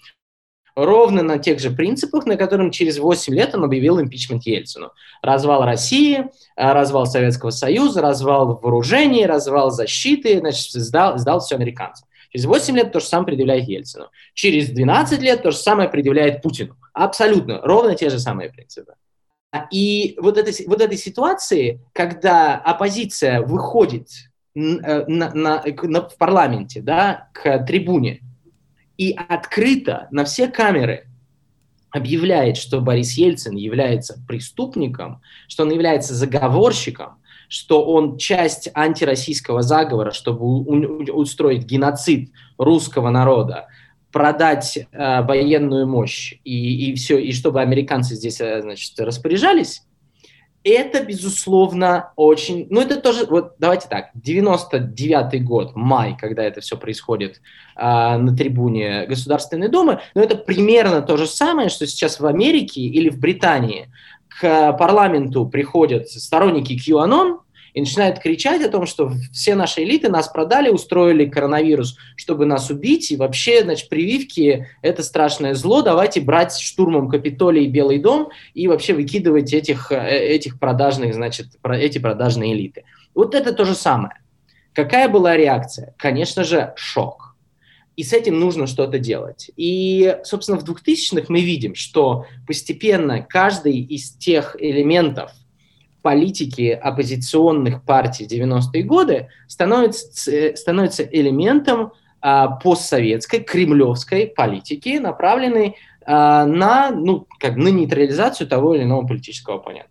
[0.74, 4.90] ровно на тех же принципах, на котором через 8 лет он объявил импичмент Ельцину.
[5.22, 6.26] Развал России,
[6.56, 12.08] э, развал Советского Союза, развал вооружений, развал защиты, значит, сдал, сдал все американцам.
[12.32, 14.06] Через 8 лет то же самое предъявляет Ельцину.
[14.34, 16.74] Через 12 лет то же самое предъявляет Путину.
[16.94, 18.94] Абсолютно, ровно те же самые принципы.
[19.70, 24.08] И вот этой, вот этой ситуации, когда оппозиция выходит
[24.54, 28.20] на, на, на, в парламенте да, к трибуне
[28.96, 31.06] и открыто на все камеры
[31.90, 40.12] объявляет, что Борис Ельцин является преступником, что он является заговорщиком, что он часть антироссийского заговора,
[40.12, 40.46] чтобы
[41.12, 43.66] устроить геноцид русского народа,
[44.12, 49.82] продать э, военную мощь и, и все, и чтобы американцы здесь, э, значит, распоряжались,
[50.64, 52.68] это, безусловно, очень...
[52.70, 53.26] Ну, это тоже...
[53.26, 54.10] Вот давайте так.
[54.14, 57.40] 99-й год, май, когда это все происходит
[57.76, 62.80] э, на трибуне Государственной Думы, но это примерно то же самое, что сейчас в Америке
[62.80, 63.90] или в Британии
[64.28, 67.38] к парламенту приходят сторонники QAnon
[67.74, 72.70] и начинают кричать о том, что все наши элиты нас продали, устроили коронавирус, чтобы нас
[72.70, 78.30] убить, и вообще, значит, прививки– это страшное зло, давайте брать штурмом Капитолий и Белый дом
[78.54, 82.84] и вообще выкидывать этих, э, этих продажных, значит, эти продажные элиты.
[83.14, 84.16] Вот это то же самое.
[84.74, 85.94] Какая была реакция?
[85.98, 87.30] Конечно же, шок.
[87.94, 89.50] и с этим нужно что-то делать.
[89.54, 95.30] И, собственно, в 2000-х мы видим, что постепенно каждый из тех элементов
[96.02, 106.90] политики оппозиционных партий 90-е годы становится, становится элементом а, постсоветской, кремлевской политики, направленной а, на,
[106.90, 109.88] ну, как, на нейтрализацию того или иного политического оппонента.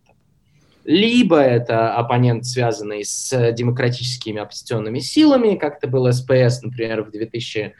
[0.83, 7.75] Либо это оппонент, связанный с демократическими оппозиционными силами, как это был СПС, например, в 2000,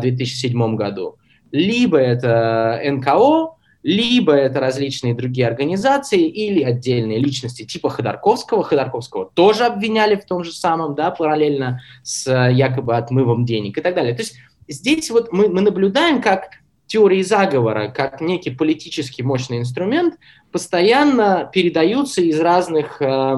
[0.00, 1.16] 2007 а, году,
[1.52, 3.55] либо это НКО,
[3.86, 8.64] либо это различные другие организации или отдельные личности типа Ходорковского.
[8.64, 13.94] Ходорковского тоже обвиняли в том же самом, да, параллельно с якобы отмывом денег и так
[13.94, 14.12] далее.
[14.12, 16.48] То есть здесь вот мы, мы наблюдаем, как
[16.88, 20.16] теории заговора, как некий политически мощный инструмент,
[20.50, 23.36] постоянно передаются из разных, э,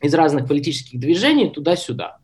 [0.00, 2.18] из разных политических движений туда-сюда.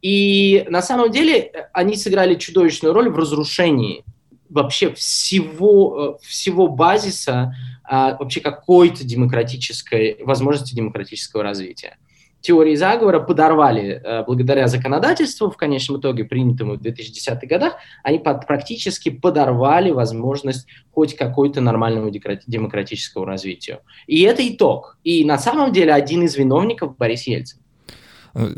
[0.00, 4.04] И на самом деле они сыграли чудовищную роль в разрушении
[4.52, 11.96] вообще всего, э, всего базиса а, вообще какой-то демократической, возможности демократического развития.
[12.42, 19.10] Теории заговора подорвали, э, благодаря законодательству, в конечном итоге принятому в 2010-х годах, они практически
[19.10, 23.80] подорвали возможность хоть какой-то нормального демократического развития.
[24.08, 24.98] И это итог.
[25.04, 27.61] И на самом деле один из виновников Борис Ельцин.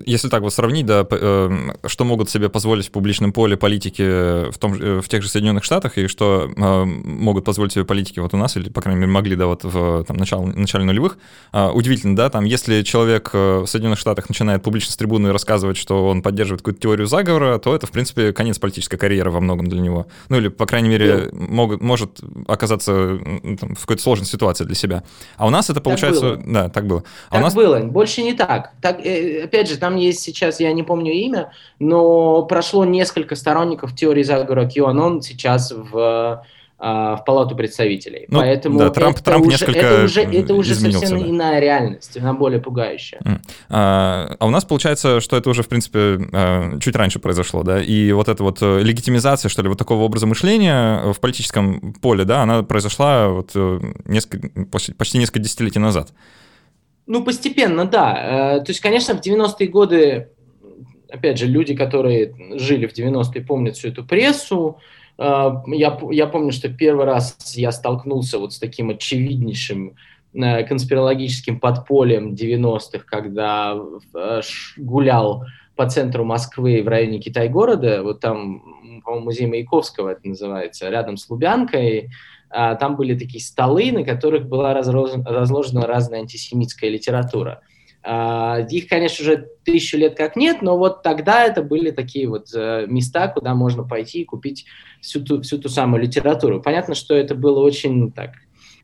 [0.06, 4.58] Если так вот сравнить, да, эм, что могут себе позволить в публичном поле политики в,
[4.58, 8.36] том, в тех же Соединенных Штатах, и что э, могут позволить себе политики вот у
[8.36, 11.18] нас, или, по крайней мере, могли, да, вот в там, начало, начале нулевых.
[11.52, 15.76] Э, удивительно, да, там, если человек э, в Соединенных Штатах начинает публично с трибуны рассказывать,
[15.76, 19.66] что он поддерживает какую-то теорию заговора, то это, в принципе, конец политической карьеры во многом
[19.66, 20.06] для него.
[20.28, 21.34] Ну, или, по крайней мере, yeah.
[21.34, 23.18] могут, может оказаться
[23.60, 25.02] там, в какой-то сложной ситуации для себя.
[25.36, 26.36] А у нас это получается...
[26.36, 26.52] Так было.
[26.52, 27.04] Да, так было.
[27.28, 27.54] А так у нас...
[27.54, 28.72] было, больше не так.
[28.80, 33.34] так э, опять опять же, там есть сейчас, я не помню имя, но прошло несколько
[33.34, 36.44] сторонников теории заговора QAnon сейчас в
[36.76, 38.26] а, в Палату представителей.
[38.28, 41.30] Ну, Поэтому да, Трамп, это, Трамп уже, несколько это уже, это уже совершенно да.
[41.30, 43.20] иная реальность, она более пугающая.
[43.70, 47.80] А, а у нас получается, что это уже, в принципе, а, чуть раньше произошло, да,
[47.80, 52.24] и вот эта вот э, легитимизация, что ли, вот такого образа мышления в политическом поле,
[52.24, 54.50] да, она произошла вот э, несколько,
[54.98, 56.12] почти несколько десятилетий назад.
[57.06, 58.58] Ну, постепенно, да.
[58.58, 60.28] Э, то есть, конечно, в 90-е годы,
[61.10, 64.78] опять же, люди, которые жили в 90-е, помнят всю эту прессу.
[65.18, 69.96] Э, я, я помню, что первый раз я столкнулся вот с таким очевиднейшим
[70.32, 73.78] э, конспирологическим подпольем 90-х, когда
[74.78, 75.44] гулял
[75.76, 78.62] по центру Москвы в районе Китай-города, вот там,
[79.04, 82.10] по-моему, музей Маяковского это называется, рядом с Лубянкой,
[82.54, 87.62] там были такие столы, на которых была разложена, разложена разная антисемитская литература.
[88.06, 92.48] А, их, конечно, уже тысячу лет как нет, но вот тогда это были такие вот
[92.54, 94.66] э, места, куда можно пойти и купить
[95.00, 96.60] всю ту, всю ту самую литературу.
[96.60, 98.32] Понятно, что это было очень так...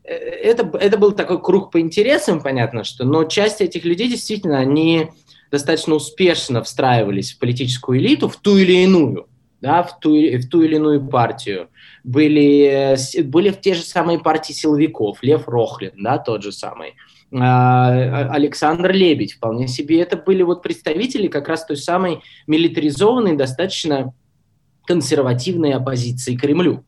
[0.03, 4.57] Э, это, это был такой круг по интересам, понятно, что, но часть этих людей действительно,
[4.57, 5.09] они
[5.51, 9.27] достаточно успешно встраивались в политическую элиту, в ту или иную
[9.61, 11.69] да, в, ту, в ту или иную партию.
[12.03, 16.95] Были, были в те же самые партии силовиков, Лев Рохлин, да, тот же самый,
[17.33, 24.13] а, Александр Лебедь, вполне себе это были вот представители как раз той самой милитаризованной, достаточно
[24.85, 26.83] консервативной оппозиции Кремлю.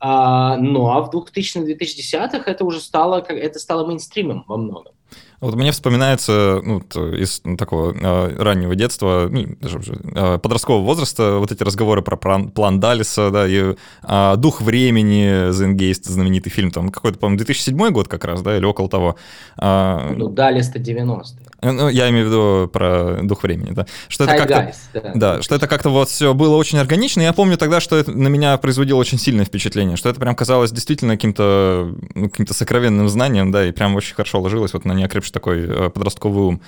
[0.00, 4.92] А, ну а в 2000-2010-х это уже стало, это стало мейнстримом во многом.
[5.40, 6.78] Вот мне вспоминается ну,
[7.14, 12.50] из такого э, раннего детства, ну, даже э, подросткового возраста, вот эти разговоры про план,
[12.50, 18.08] план Далиса, да, и э, «Дух времени», Зенгейст, знаменитый фильм, там какой-то, по-моему, 2007 год
[18.08, 19.16] как раз, да, или около того.
[19.60, 23.86] Э, ну, Далис-то 90 ну, я имею в виду про дух времени, да.
[24.08, 25.12] Что это как-то, да.
[25.14, 27.20] да, что это как-то вот все было очень органично.
[27.20, 30.70] Я помню тогда, что это на меня производило очень сильное впечатление, что это прям казалось
[30.70, 35.32] действительно каким-то ну, каким-то сокровенным знанием, да, и прям очень хорошо ложилось вот на неокрепший
[35.32, 36.62] такой э, подростковый ум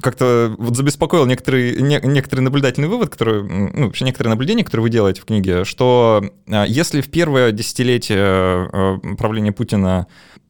[0.00, 4.90] как-то вот забеспокоил некоторый, не, некоторый наблюдательный вывод, который, ну, вообще некоторые наблюдения, которые вы
[4.90, 8.18] делаете в книге, что э, если в первое десятилетие
[8.72, 10.06] э, правления Путина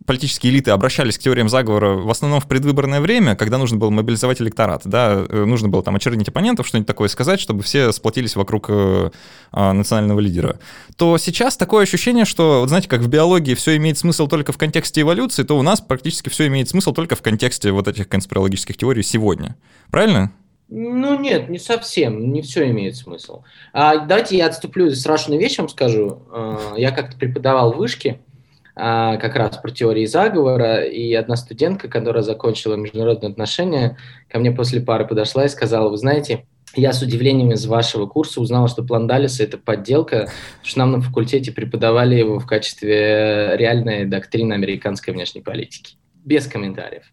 [0.08, 4.40] политические элиты обращались к теориям заговора в основном в предвыборное время, когда нужно было мобилизовать
[4.40, 8.70] электорат, да, э, нужно было там очернить оппонентов, что-нибудь такое сказать, чтобы все сплотились вокруг
[8.70, 9.10] э,
[9.52, 10.60] а, национального лидера,
[10.96, 14.56] то сейчас такое ощущение, что, вот знаете, как в биологии все имеет смысл только в
[14.56, 18.78] контексте эволюции, то у нас практически все имеет смысл только в контексте вот этих конспирологических
[18.78, 19.56] теорий сегодня.
[19.90, 20.32] Правильно?
[20.70, 23.42] Ну нет, не совсем, не все имеет смысл.
[23.74, 26.22] А, давайте я отступлю, страшную вещь вам скажу.
[26.30, 28.37] А, я как-то преподавал в вышке, а,
[28.78, 33.96] как раз про теории заговора, и одна студентка, которая закончила международные отношения,
[34.28, 38.40] ко мне после пары подошла и сказала, вы знаете, я с удивлением из вашего курса
[38.40, 43.56] узнал, что план Далиса– это подделка, потому что нам на факультете преподавали его в качестве
[43.56, 45.96] реальной доктрины американской внешней политики.
[46.24, 47.04] Без комментариев.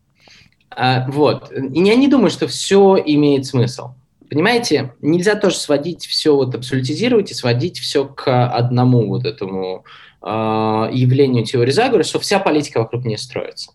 [0.70, 1.51] А, вот.
[1.51, 3.91] И я не думаю, что все имеет смысл.
[4.30, 9.86] Понимаете, нельзя тоже сводить все, вот абсолютизировать и сводить все к одному вот этому
[10.26, 13.71] явлению теории заговора, что вся политика вокруг нее строится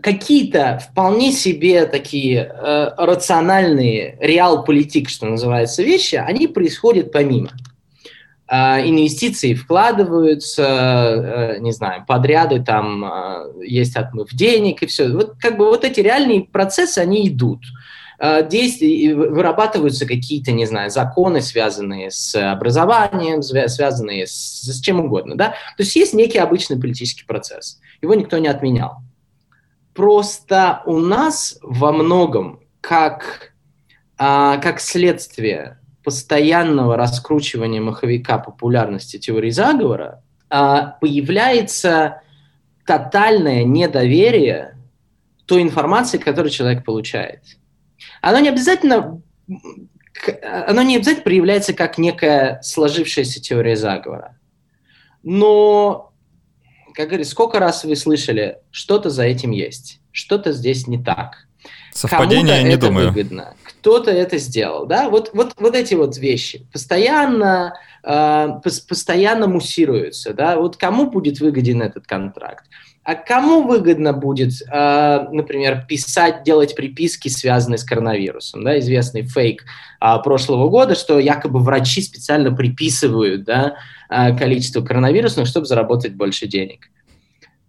[0.00, 7.50] какие-то вполне себе такие э, рациональные, реал-политик, что называется, вещи, они происходят помимо.
[8.50, 15.08] Э, инвестиции вкладываются, э, не знаю, подряды там э, есть отмыв денег и все.
[15.08, 17.60] Вот как бы вот эти реальные процессы, они идут.
[18.48, 25.50] Действия, вырабатываются какие-то, не знаю, законы, связанные с образованием, связанные с, с чем угодно, да.
[25.76, 27.80] То есть есть некий обычный политический процесс.
[28.02, 28.98] Его никто не отменял.
[29.94, 33.52] Просто у нас во многом, как,
[34.18, 42.22] а, как следствие постоянного раскручивания маховика популярности теории заговора, а, появляется
[42.86, 44.76] тотальное недоверие
[45.46, 47.42] той информации, которую человек получает.
[48.20, 49.20] Оно не обязательно
[50.66, 54.36] оно не обязательно проявляется как некая сложившаяся теория заговора.
[55.22, 56.12] Но
[56.94, 61.46] как говорится, сколько раз вы слышали, что-то за этим есть, что-то здесь не так.
[61.92, 63.08] Совпадение, не это думаю.
[63.08, 67.74] выгодно, кто-то это сделал, да, вот, вот, вот эти вот вещи постоянно,
[68.04, 68.48] э,
[68.88, 72.64] постоянно муссируются, да, вот кому будет выгоден этот контракт,
[73.02, 79.64] а кому выгодно будет, э, например, писать, делать приписки, связанные с коронавирусом, да, известный фейк
[80.00, 83.76] э, прошлого года, что якобы врачи специально приписывают, да,
[84.10, 86.90] э, количество коронавирусных, чтобы заработать больше денег.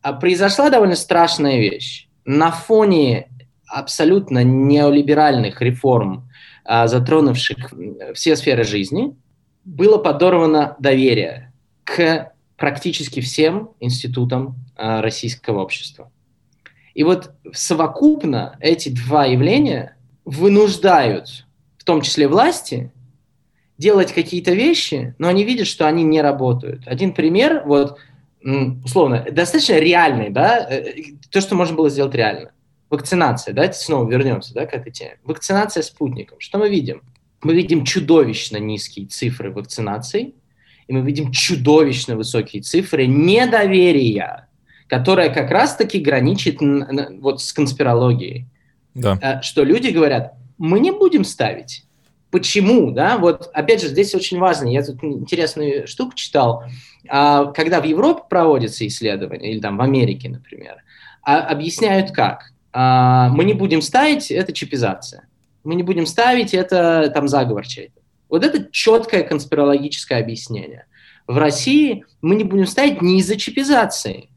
[0.01, 2.07] А произошла довольно страшная вещь.
[2.25, 3.29] На фоне
[3.67, 6.29] абсолютно неолиберальных реформ,
[6.65, 7.73] а, затронувших
[8.13, 9.15] все сферы жизни,
[9.63, 11.53] было подорвано доверие
[11.83, 12.30] к
[12.61, 16.11] практически всем институтам а, российского общества.
[16.93, 21.47] И вот совокупно эти два явления вынуждают,
[21.79, 22.91] в том числе власти,
[23.79, 26.83] делать какие-то вещи, но они видят, что они не работают.
[26.85, 27.97] Один пример, вот,
[28.43, 30.93] условно, достаточно реальный, да, э,
[31.31, 32.51] то, что можно было сделать реально.
[32.91, 35.17] Вакцинация, давайте снова вернемся да, к этой теме.
[35.23, 36.39] Вакцинация спутником.
[36.39, 37.01] Что мы видим?
[37.41, 40.35] Мы видим чудовищно низкие цифры вакцинации,
[40.91, 44.49] и мы видим чудовищно высокие цифры недоверия,
[44.87, 46.57] которое как раз-таки граничит
[47.21, 48.45] вот с конспирологией.
[48.93, 49.17] Да.
[49.21, 51.85] Э, что люди говорят, мы не будем ставить.
[52.29, 53.17] Почему, да?
[53.17, 56.65] Вот, опять же, здесь очень важно, я тут интересную штуку читал,
[57.07, 60.75] а, когда в Европе проводятся исследования, или там в Америке, например,
[61.23, 62.51] а, объясняют как.
[62.73, 65.25] А, мы не будем ставить, это чипизация.
[65.63, 68.00] Мы не будем ставить, это там заговор чей-то.
[68.31, 70.85] Вот это четкое конспирологическое объяснение.
[71.27, 74.29] В России мы не будем ставить не из-за чипизации,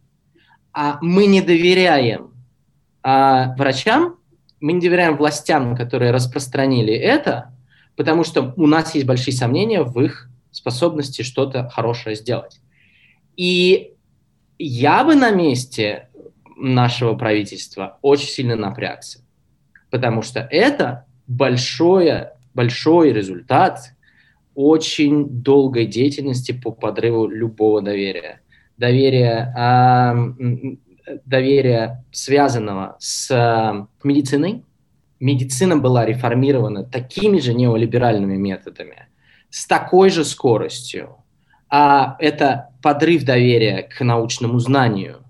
[0.73, 2.35] а мы не доверяем
[3.05, 4.17] а, врачам,
[4.61, 7.55] мы не доверяем властям, которые распространили это,
[7.97, 12.61] потому что у нас есть большие сомнения в их способности что-то хорошее сделать.
[13.37, 13.93] И
[14.59, 16.09] я бы на месте
[16.57, 19.21] нашего правительства очень сильно напрягся,
[19.91, 23.95] потому что это большое, большой результат
[24.55, 28.41] очень долгой деятельности по подрыву любого доверия.
[28.77, 29.53] Доверия,
[31.07, 34.65] э, доверия связанного с э, медициной.
[35.21, 39.07] Медицина была реформирована такими же неолиберальными методами,
[39.51, 41.17] с такой же скоростью.
[41.69, 45.24] А это подрыв доверия к научному знанию,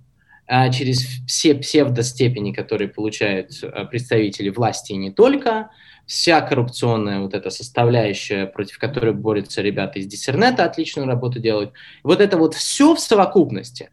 [0.46, 5.70] а, через все псевдостепени, которые получают а, представители власти и не только,
[6.06, 11.72] вся коррупционная вот эта составляющая, против которой борются ребята из Диссернета, отличную работу делают.
[12.02, 13.90] Вот это вот все в совокупности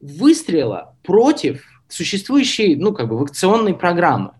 [0.00, 4.32] выстрела против существующей, ну, как бы, вакционной программы.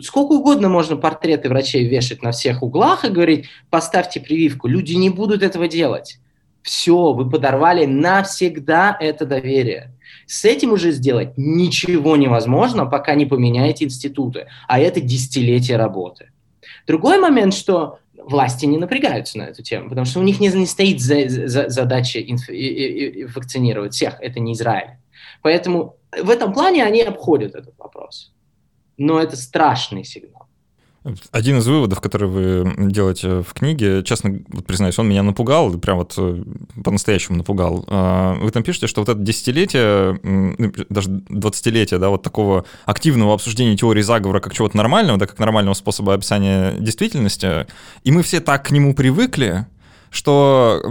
[0.00, 4.68] Сколько угодно можно портреты врачей вешать на всех углах и говорить, поставьте прививку.
[4.68, 6.18] Люди не будут этого делать.
[6.62, 9.95] Все, вы подорвали навсегда это доверие.
[10.26, 14.46] С этим уже сделать ничего невозможно, пока не поменяете институты.
[14.68, 16.30] А это десятилетия работы.
[16.86, 20.66] Другой момент, что власти не напрягаются на эту тему, потому что у них не, не
[20.66, 24.16] стоит за, за, задача инф, и, и, и вакцинировать всех.
[24.20, 24.98] Это не Израиль.
[25.42, 28.32] Поэтому в этом плане они обходят этот вопрос.
[28.96, 30.45] Но это страшный сигнал.
[31.30, 35.98] Один из выводов, который вы делаете в книге, честно вот признаюсь, он меня напугал, прям
[35.98, 36.42] вот э,
[36.82, 37.84] по-настоящему напугал.
[37.88, 43.34] А, вы там пишете, что вот это десятилетие, ну, даже двадцатилетие, да, вот такого активного
[43.34, 47.66] обсуждения теории заговора как чего-то нормального, да, как нормального способа описания действительности,
[48.02, 49.66] и мы все так к нему привыкли,
[50.10, 50.82] что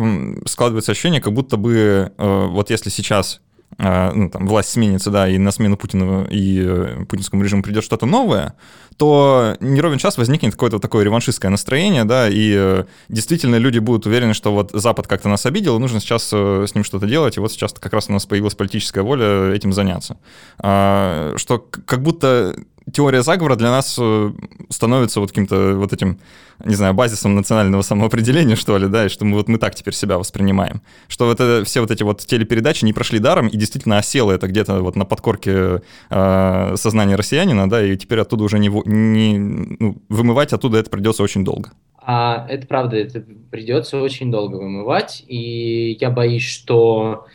[0.45, 3.41] складывается ощущение, как будто бы э, вот если сейчас
[3.77, 8.05] ну, там, власть сменится, да, и на смену Путину и э, путинскому режиму придет что-то
[8.05, 8.53] новое,
[8.97, 14.05] то не ровен час возникнет какое-то такое реваншистское настроение, да, и э, действительно люди будут
[14.05, 17.39] уверены, что вот Запад как-то нас обидел, нужно сейчас э, с ним что-то делать, и
[17.39, 20.17] вот сейчас как раз у нас появилась политическая воля этим заняться.
[20.59, 22.55] А, что как будто
[22.91, 24.31] теория заговора для нас э,
[24.69, 26.19] становится вот каким-то вот этим,
[26.63, 29.93] не знаю, базисом национального самоопределения, что ли, да, и что мы вот мы так теперь
[29.93, 30.81] себя воспринимаем.
[31.07, 34.47] Что вот это, все вот эти вот телепередачи не прошли даром, и действительно осело это
[34.47, 39.97] где-то вот на подкорке э, сознания россиянина, да, и теперь оттуда уже не, не ну,
[40.09, 41.71] вымывать оттуда это придется очень долго.
[42.07, 47.25] А, это правда, это придется очень долго вымывать, и я боюсь, что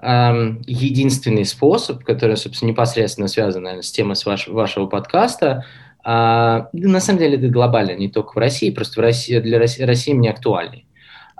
[0.00, 5.64] единственный способ, который, собственно, непосредственно связан, наверное, с темой ваш, вашего подкаста,
[6.04, 9.84] а, на самом деле это глобально, не только в России, просто в России, для России,
[9.84, 10.86] России мне актуальный.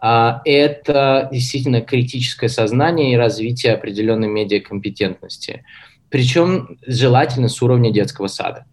[0.01, 5.65] А, это действительно критическое сознание и развитие определенной медиакомпетентности.
[6.11, 8.67] Причем желательно с уровня детского сада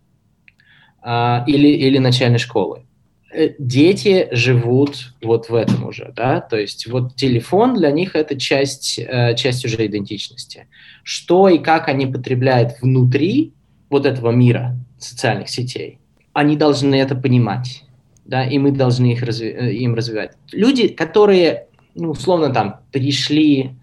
[1.02, 2.84] а, или, или начальной школы.
[3.32, 8.40] Э, дети живут вот в этом уже, да, то есть вот телефон для них это
[8.40, 10.68] часть, э, часть уже идентичности.
[11.04, 13.54] Что и как они потребляют внутри
[13.90, 16.00] вот этого мира социальных сетей,
[16.34, 17.84] они должны это понимать,
[18.26, 20.32] да, и мы должны их разви- э, им развивать.
[20.52, 23.76] Люди, которые, ну, условно, там, перешли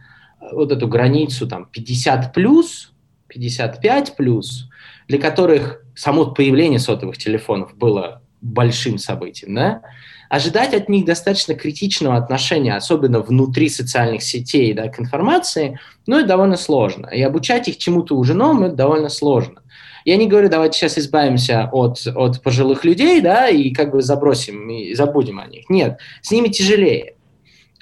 [0.53, 2.92] вот эту границу, там, 50 плюс,
[3.28, 4.68] 55 плюс,
[5.07, 9.82] для которых само появление сотовых телефонов было большим событием, да,
[10.28, 16.28] ожидать от них достаточно критичного отношения, особенно внутри социальных сетей, да, к информации, ну, это
[16.28, 17.07] довольно сложно.
[17.07, 19.62] И обучать их чему-то уже новому, это довольно сложно.
[20.05, 24.70] Я не говорю, давайте сейчас избавимся от, от пожилых людей, да, и как бы забросим,
[24.70, 25.68] и забудем о них.
[25.68, 27.16] Нет, с ними тяжелее.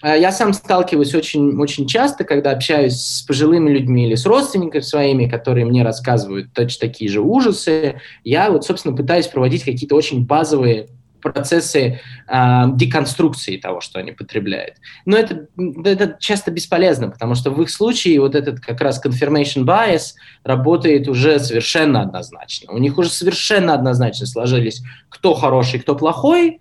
[0.05, 4.83] А я сам сталкиваюсь очень, очень часто, когда общаюсь с пожилыми людьми или с родственниками
[4.83, 8.03] своими, которые мне рассказывают точно такие же ужасы.
[8.23, 10.89] Я вот, собственно, пытаюсь проводить какие-то очень базовые
[11.23, 14.75] процессы э, деконструкции того, что они потребляют.
[15.07, 19.65] Но это, это часто бесполезно, потому что в их случае вот этот как раз confirmation
[19.65, 22.75] bias работает уже совершенно однозначно.
[22.75, 26.61] У них уже совершенно однозначно сложились, кто хороший, кто плохой,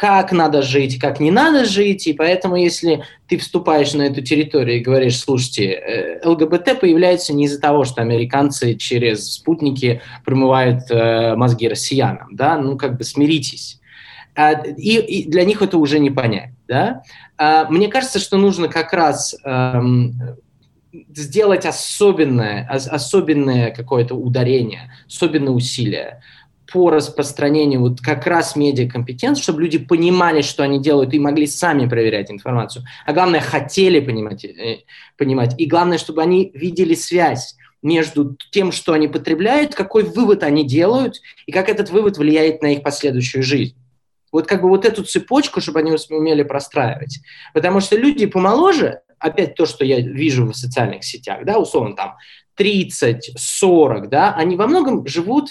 [0.00, 4.78] как надо жить, как не надо жить, и поэтому если ты вступаешь на эту территорию
[4.78, 11.36] и говоришь, слушайте, э, ЛГБТ появляется не из-за того, что американцы через спутники промывают э,
[11.36, 13.78] мозги россиянам, да, ну как бы смиритесь.
[14.34, 17.02] А, и, и для них это уже не понять, да.
[17.36, 20.14] А, мне кажется, что нужно как раз эм,
[21.14, 26.22] сделать особенное, особенное какое-то ударение, особенное усилие
[26.72, 31.88] по распространению вот как раз медиакомпетенции, чтобы люди понимали, что они делают, и могли сами
[31.88, 32.84] проверять информацию.
[33.06, 34.80] А главное, хотели понимать, э,
[35.16, 35.54] понимать.
[35.58, 41.16] И главное, чтобы они видели связь между тем, что они потребляют, какой вывод они делают,
[41.46, 43.74] и как этот вывод влияет на их последующую жизнь.
[44.32, 47.20] Вот как бы вот эту цепочку, чтобы они умели простраивать.
[47.52, 52.16] Потому что люди помоложе, опять то, что я вижу в социальных сетях, да, условно там
[52.54, 55.50] 30, 40, да, они во многом живут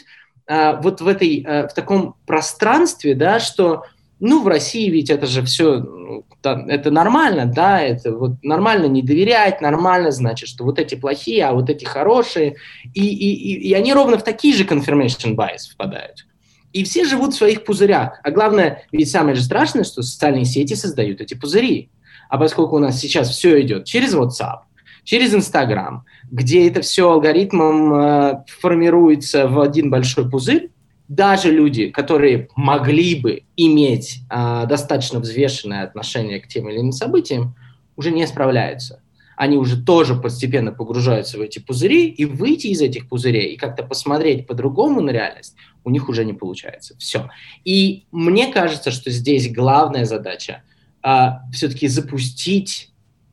[0.81, 3.83] вот в, этой, а, в таком пространстве, да, что,
[4.19, 9.03] ну, в России ведь это же все, ну, это нормально, да, это вот нормально не
[9.03, 12.55] доверять, нормально, значит, что вот эти плохие, а вот эти хорошие,
[12.93, 16.25] и, и, и они ровно в такие же confirmation bias впадают.
[16.73, 18.19] И все живут в своих пузырях.
[18.23, 21.89] А главное, ведь самое же страшное, что социальные сети создают эти пузыри.
[22.29, 24.61] А поскольку у нас сейчас все идет через WhatsApp,
[25.10, 30.70] через Instagram, где это все алгоритмом э, формируется в один большой пузырь,
[31.07, 37.55] даже люди, которые могли бы иметь э, достаточно взвешенное отношение к тем или иным событиям,
[37.95, 39.01] уже не справляются.
[39.36, 43.82] Они уже тоже постепенно погружаются в эти пузыри, и выйти из этих пузырей и как-то
[43.82, 46.95] посмотреть по-другому на реальность у них уже не получается.
[46.99, 47.32] Все.
[47.66, 50.62] И мне кажется, что здесь главная задача
[51.03, 52.88] э, все-таки запустить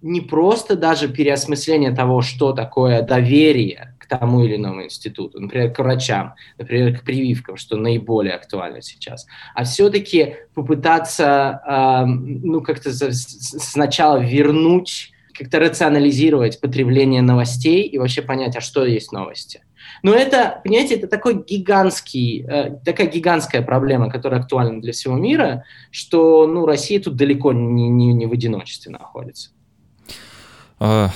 [0.06, 5.78] не просто даже переосмысление того, что такое доверие к тому или иному институту, например, к
[5.80, 14.18] врачам, например, к прививкам, что наиболее актуально сейчас, а все-таки попытаться, э, ну, как-то сначала
[14.18, 19.62] вернуть, как-то рационализировать потребление новостей и вообще понять, а что есть новости.
[20.02, 25.64] Но это, понимаете, это такой гигантский, э, такая гигантская проблема, которая актуальна для всего мира,
[25.90, 29.50] что ну, Россия тут далеко не, не, не в одиночестве находится.
[30.78, 31.10] А,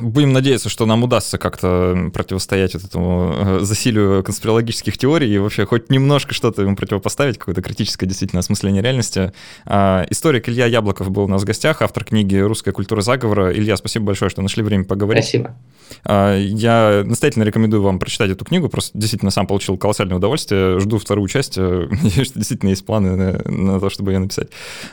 [0.00, 5.66] будем надеяться, что нам удастся как-то противостоять вот этому э, засилию конспирологических теорий и вообще
[5.66, 9.32] хоть немножко что-то ему противопоставить, какое-то критическое действительно осмысление реальности.
[9.66, 13.52] А, историк Илья Яблоков был у нас в гостях, автор книги «Русская культура заговора».
[13.52, 15.24] Илья, спасибо большое, что нашли время поговорить.
[15.24, 15.56] Спасибо.
[16.04, 20.98] А, я настоятельно рекомендую вам прочитать эту книгу, просто действительно сам получил колоссальное удовольствие, жду
[20.98, 24.48] вторую часть, надеюсь, что действительно есть планы на, на то, чтобы ее написать.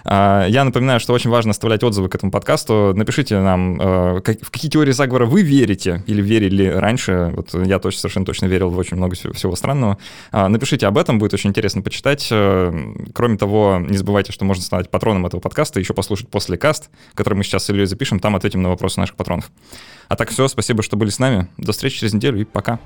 [0.06, 2.94] Я напоминаю, что очень важно оставлять отзывы к этому подкасту.
[2.96, 7.32] Напишите нам Э, в какие теории заговора вы верите или верили раньше.
[7.36, 9.98] Вот я точно, совершенно точно верил в очень много всего, всего странного.
[10.32, 12.28] А, напишите об этом, будет очень интересно почитать.
[12.32, 12.72] Э,
[13.14, 17.36] кроме того, не забывайте, что можно стать патроном этого подкаста, еще послушать после каст, который
[17.36, 19.52] мы сейчас с Ильей запишем, там ответим на вопросы наших патронов.
[20.08, 21.48] А так все, спасибо, что были с нами.
[21.58, 22.80] До встречи через неделю и пока.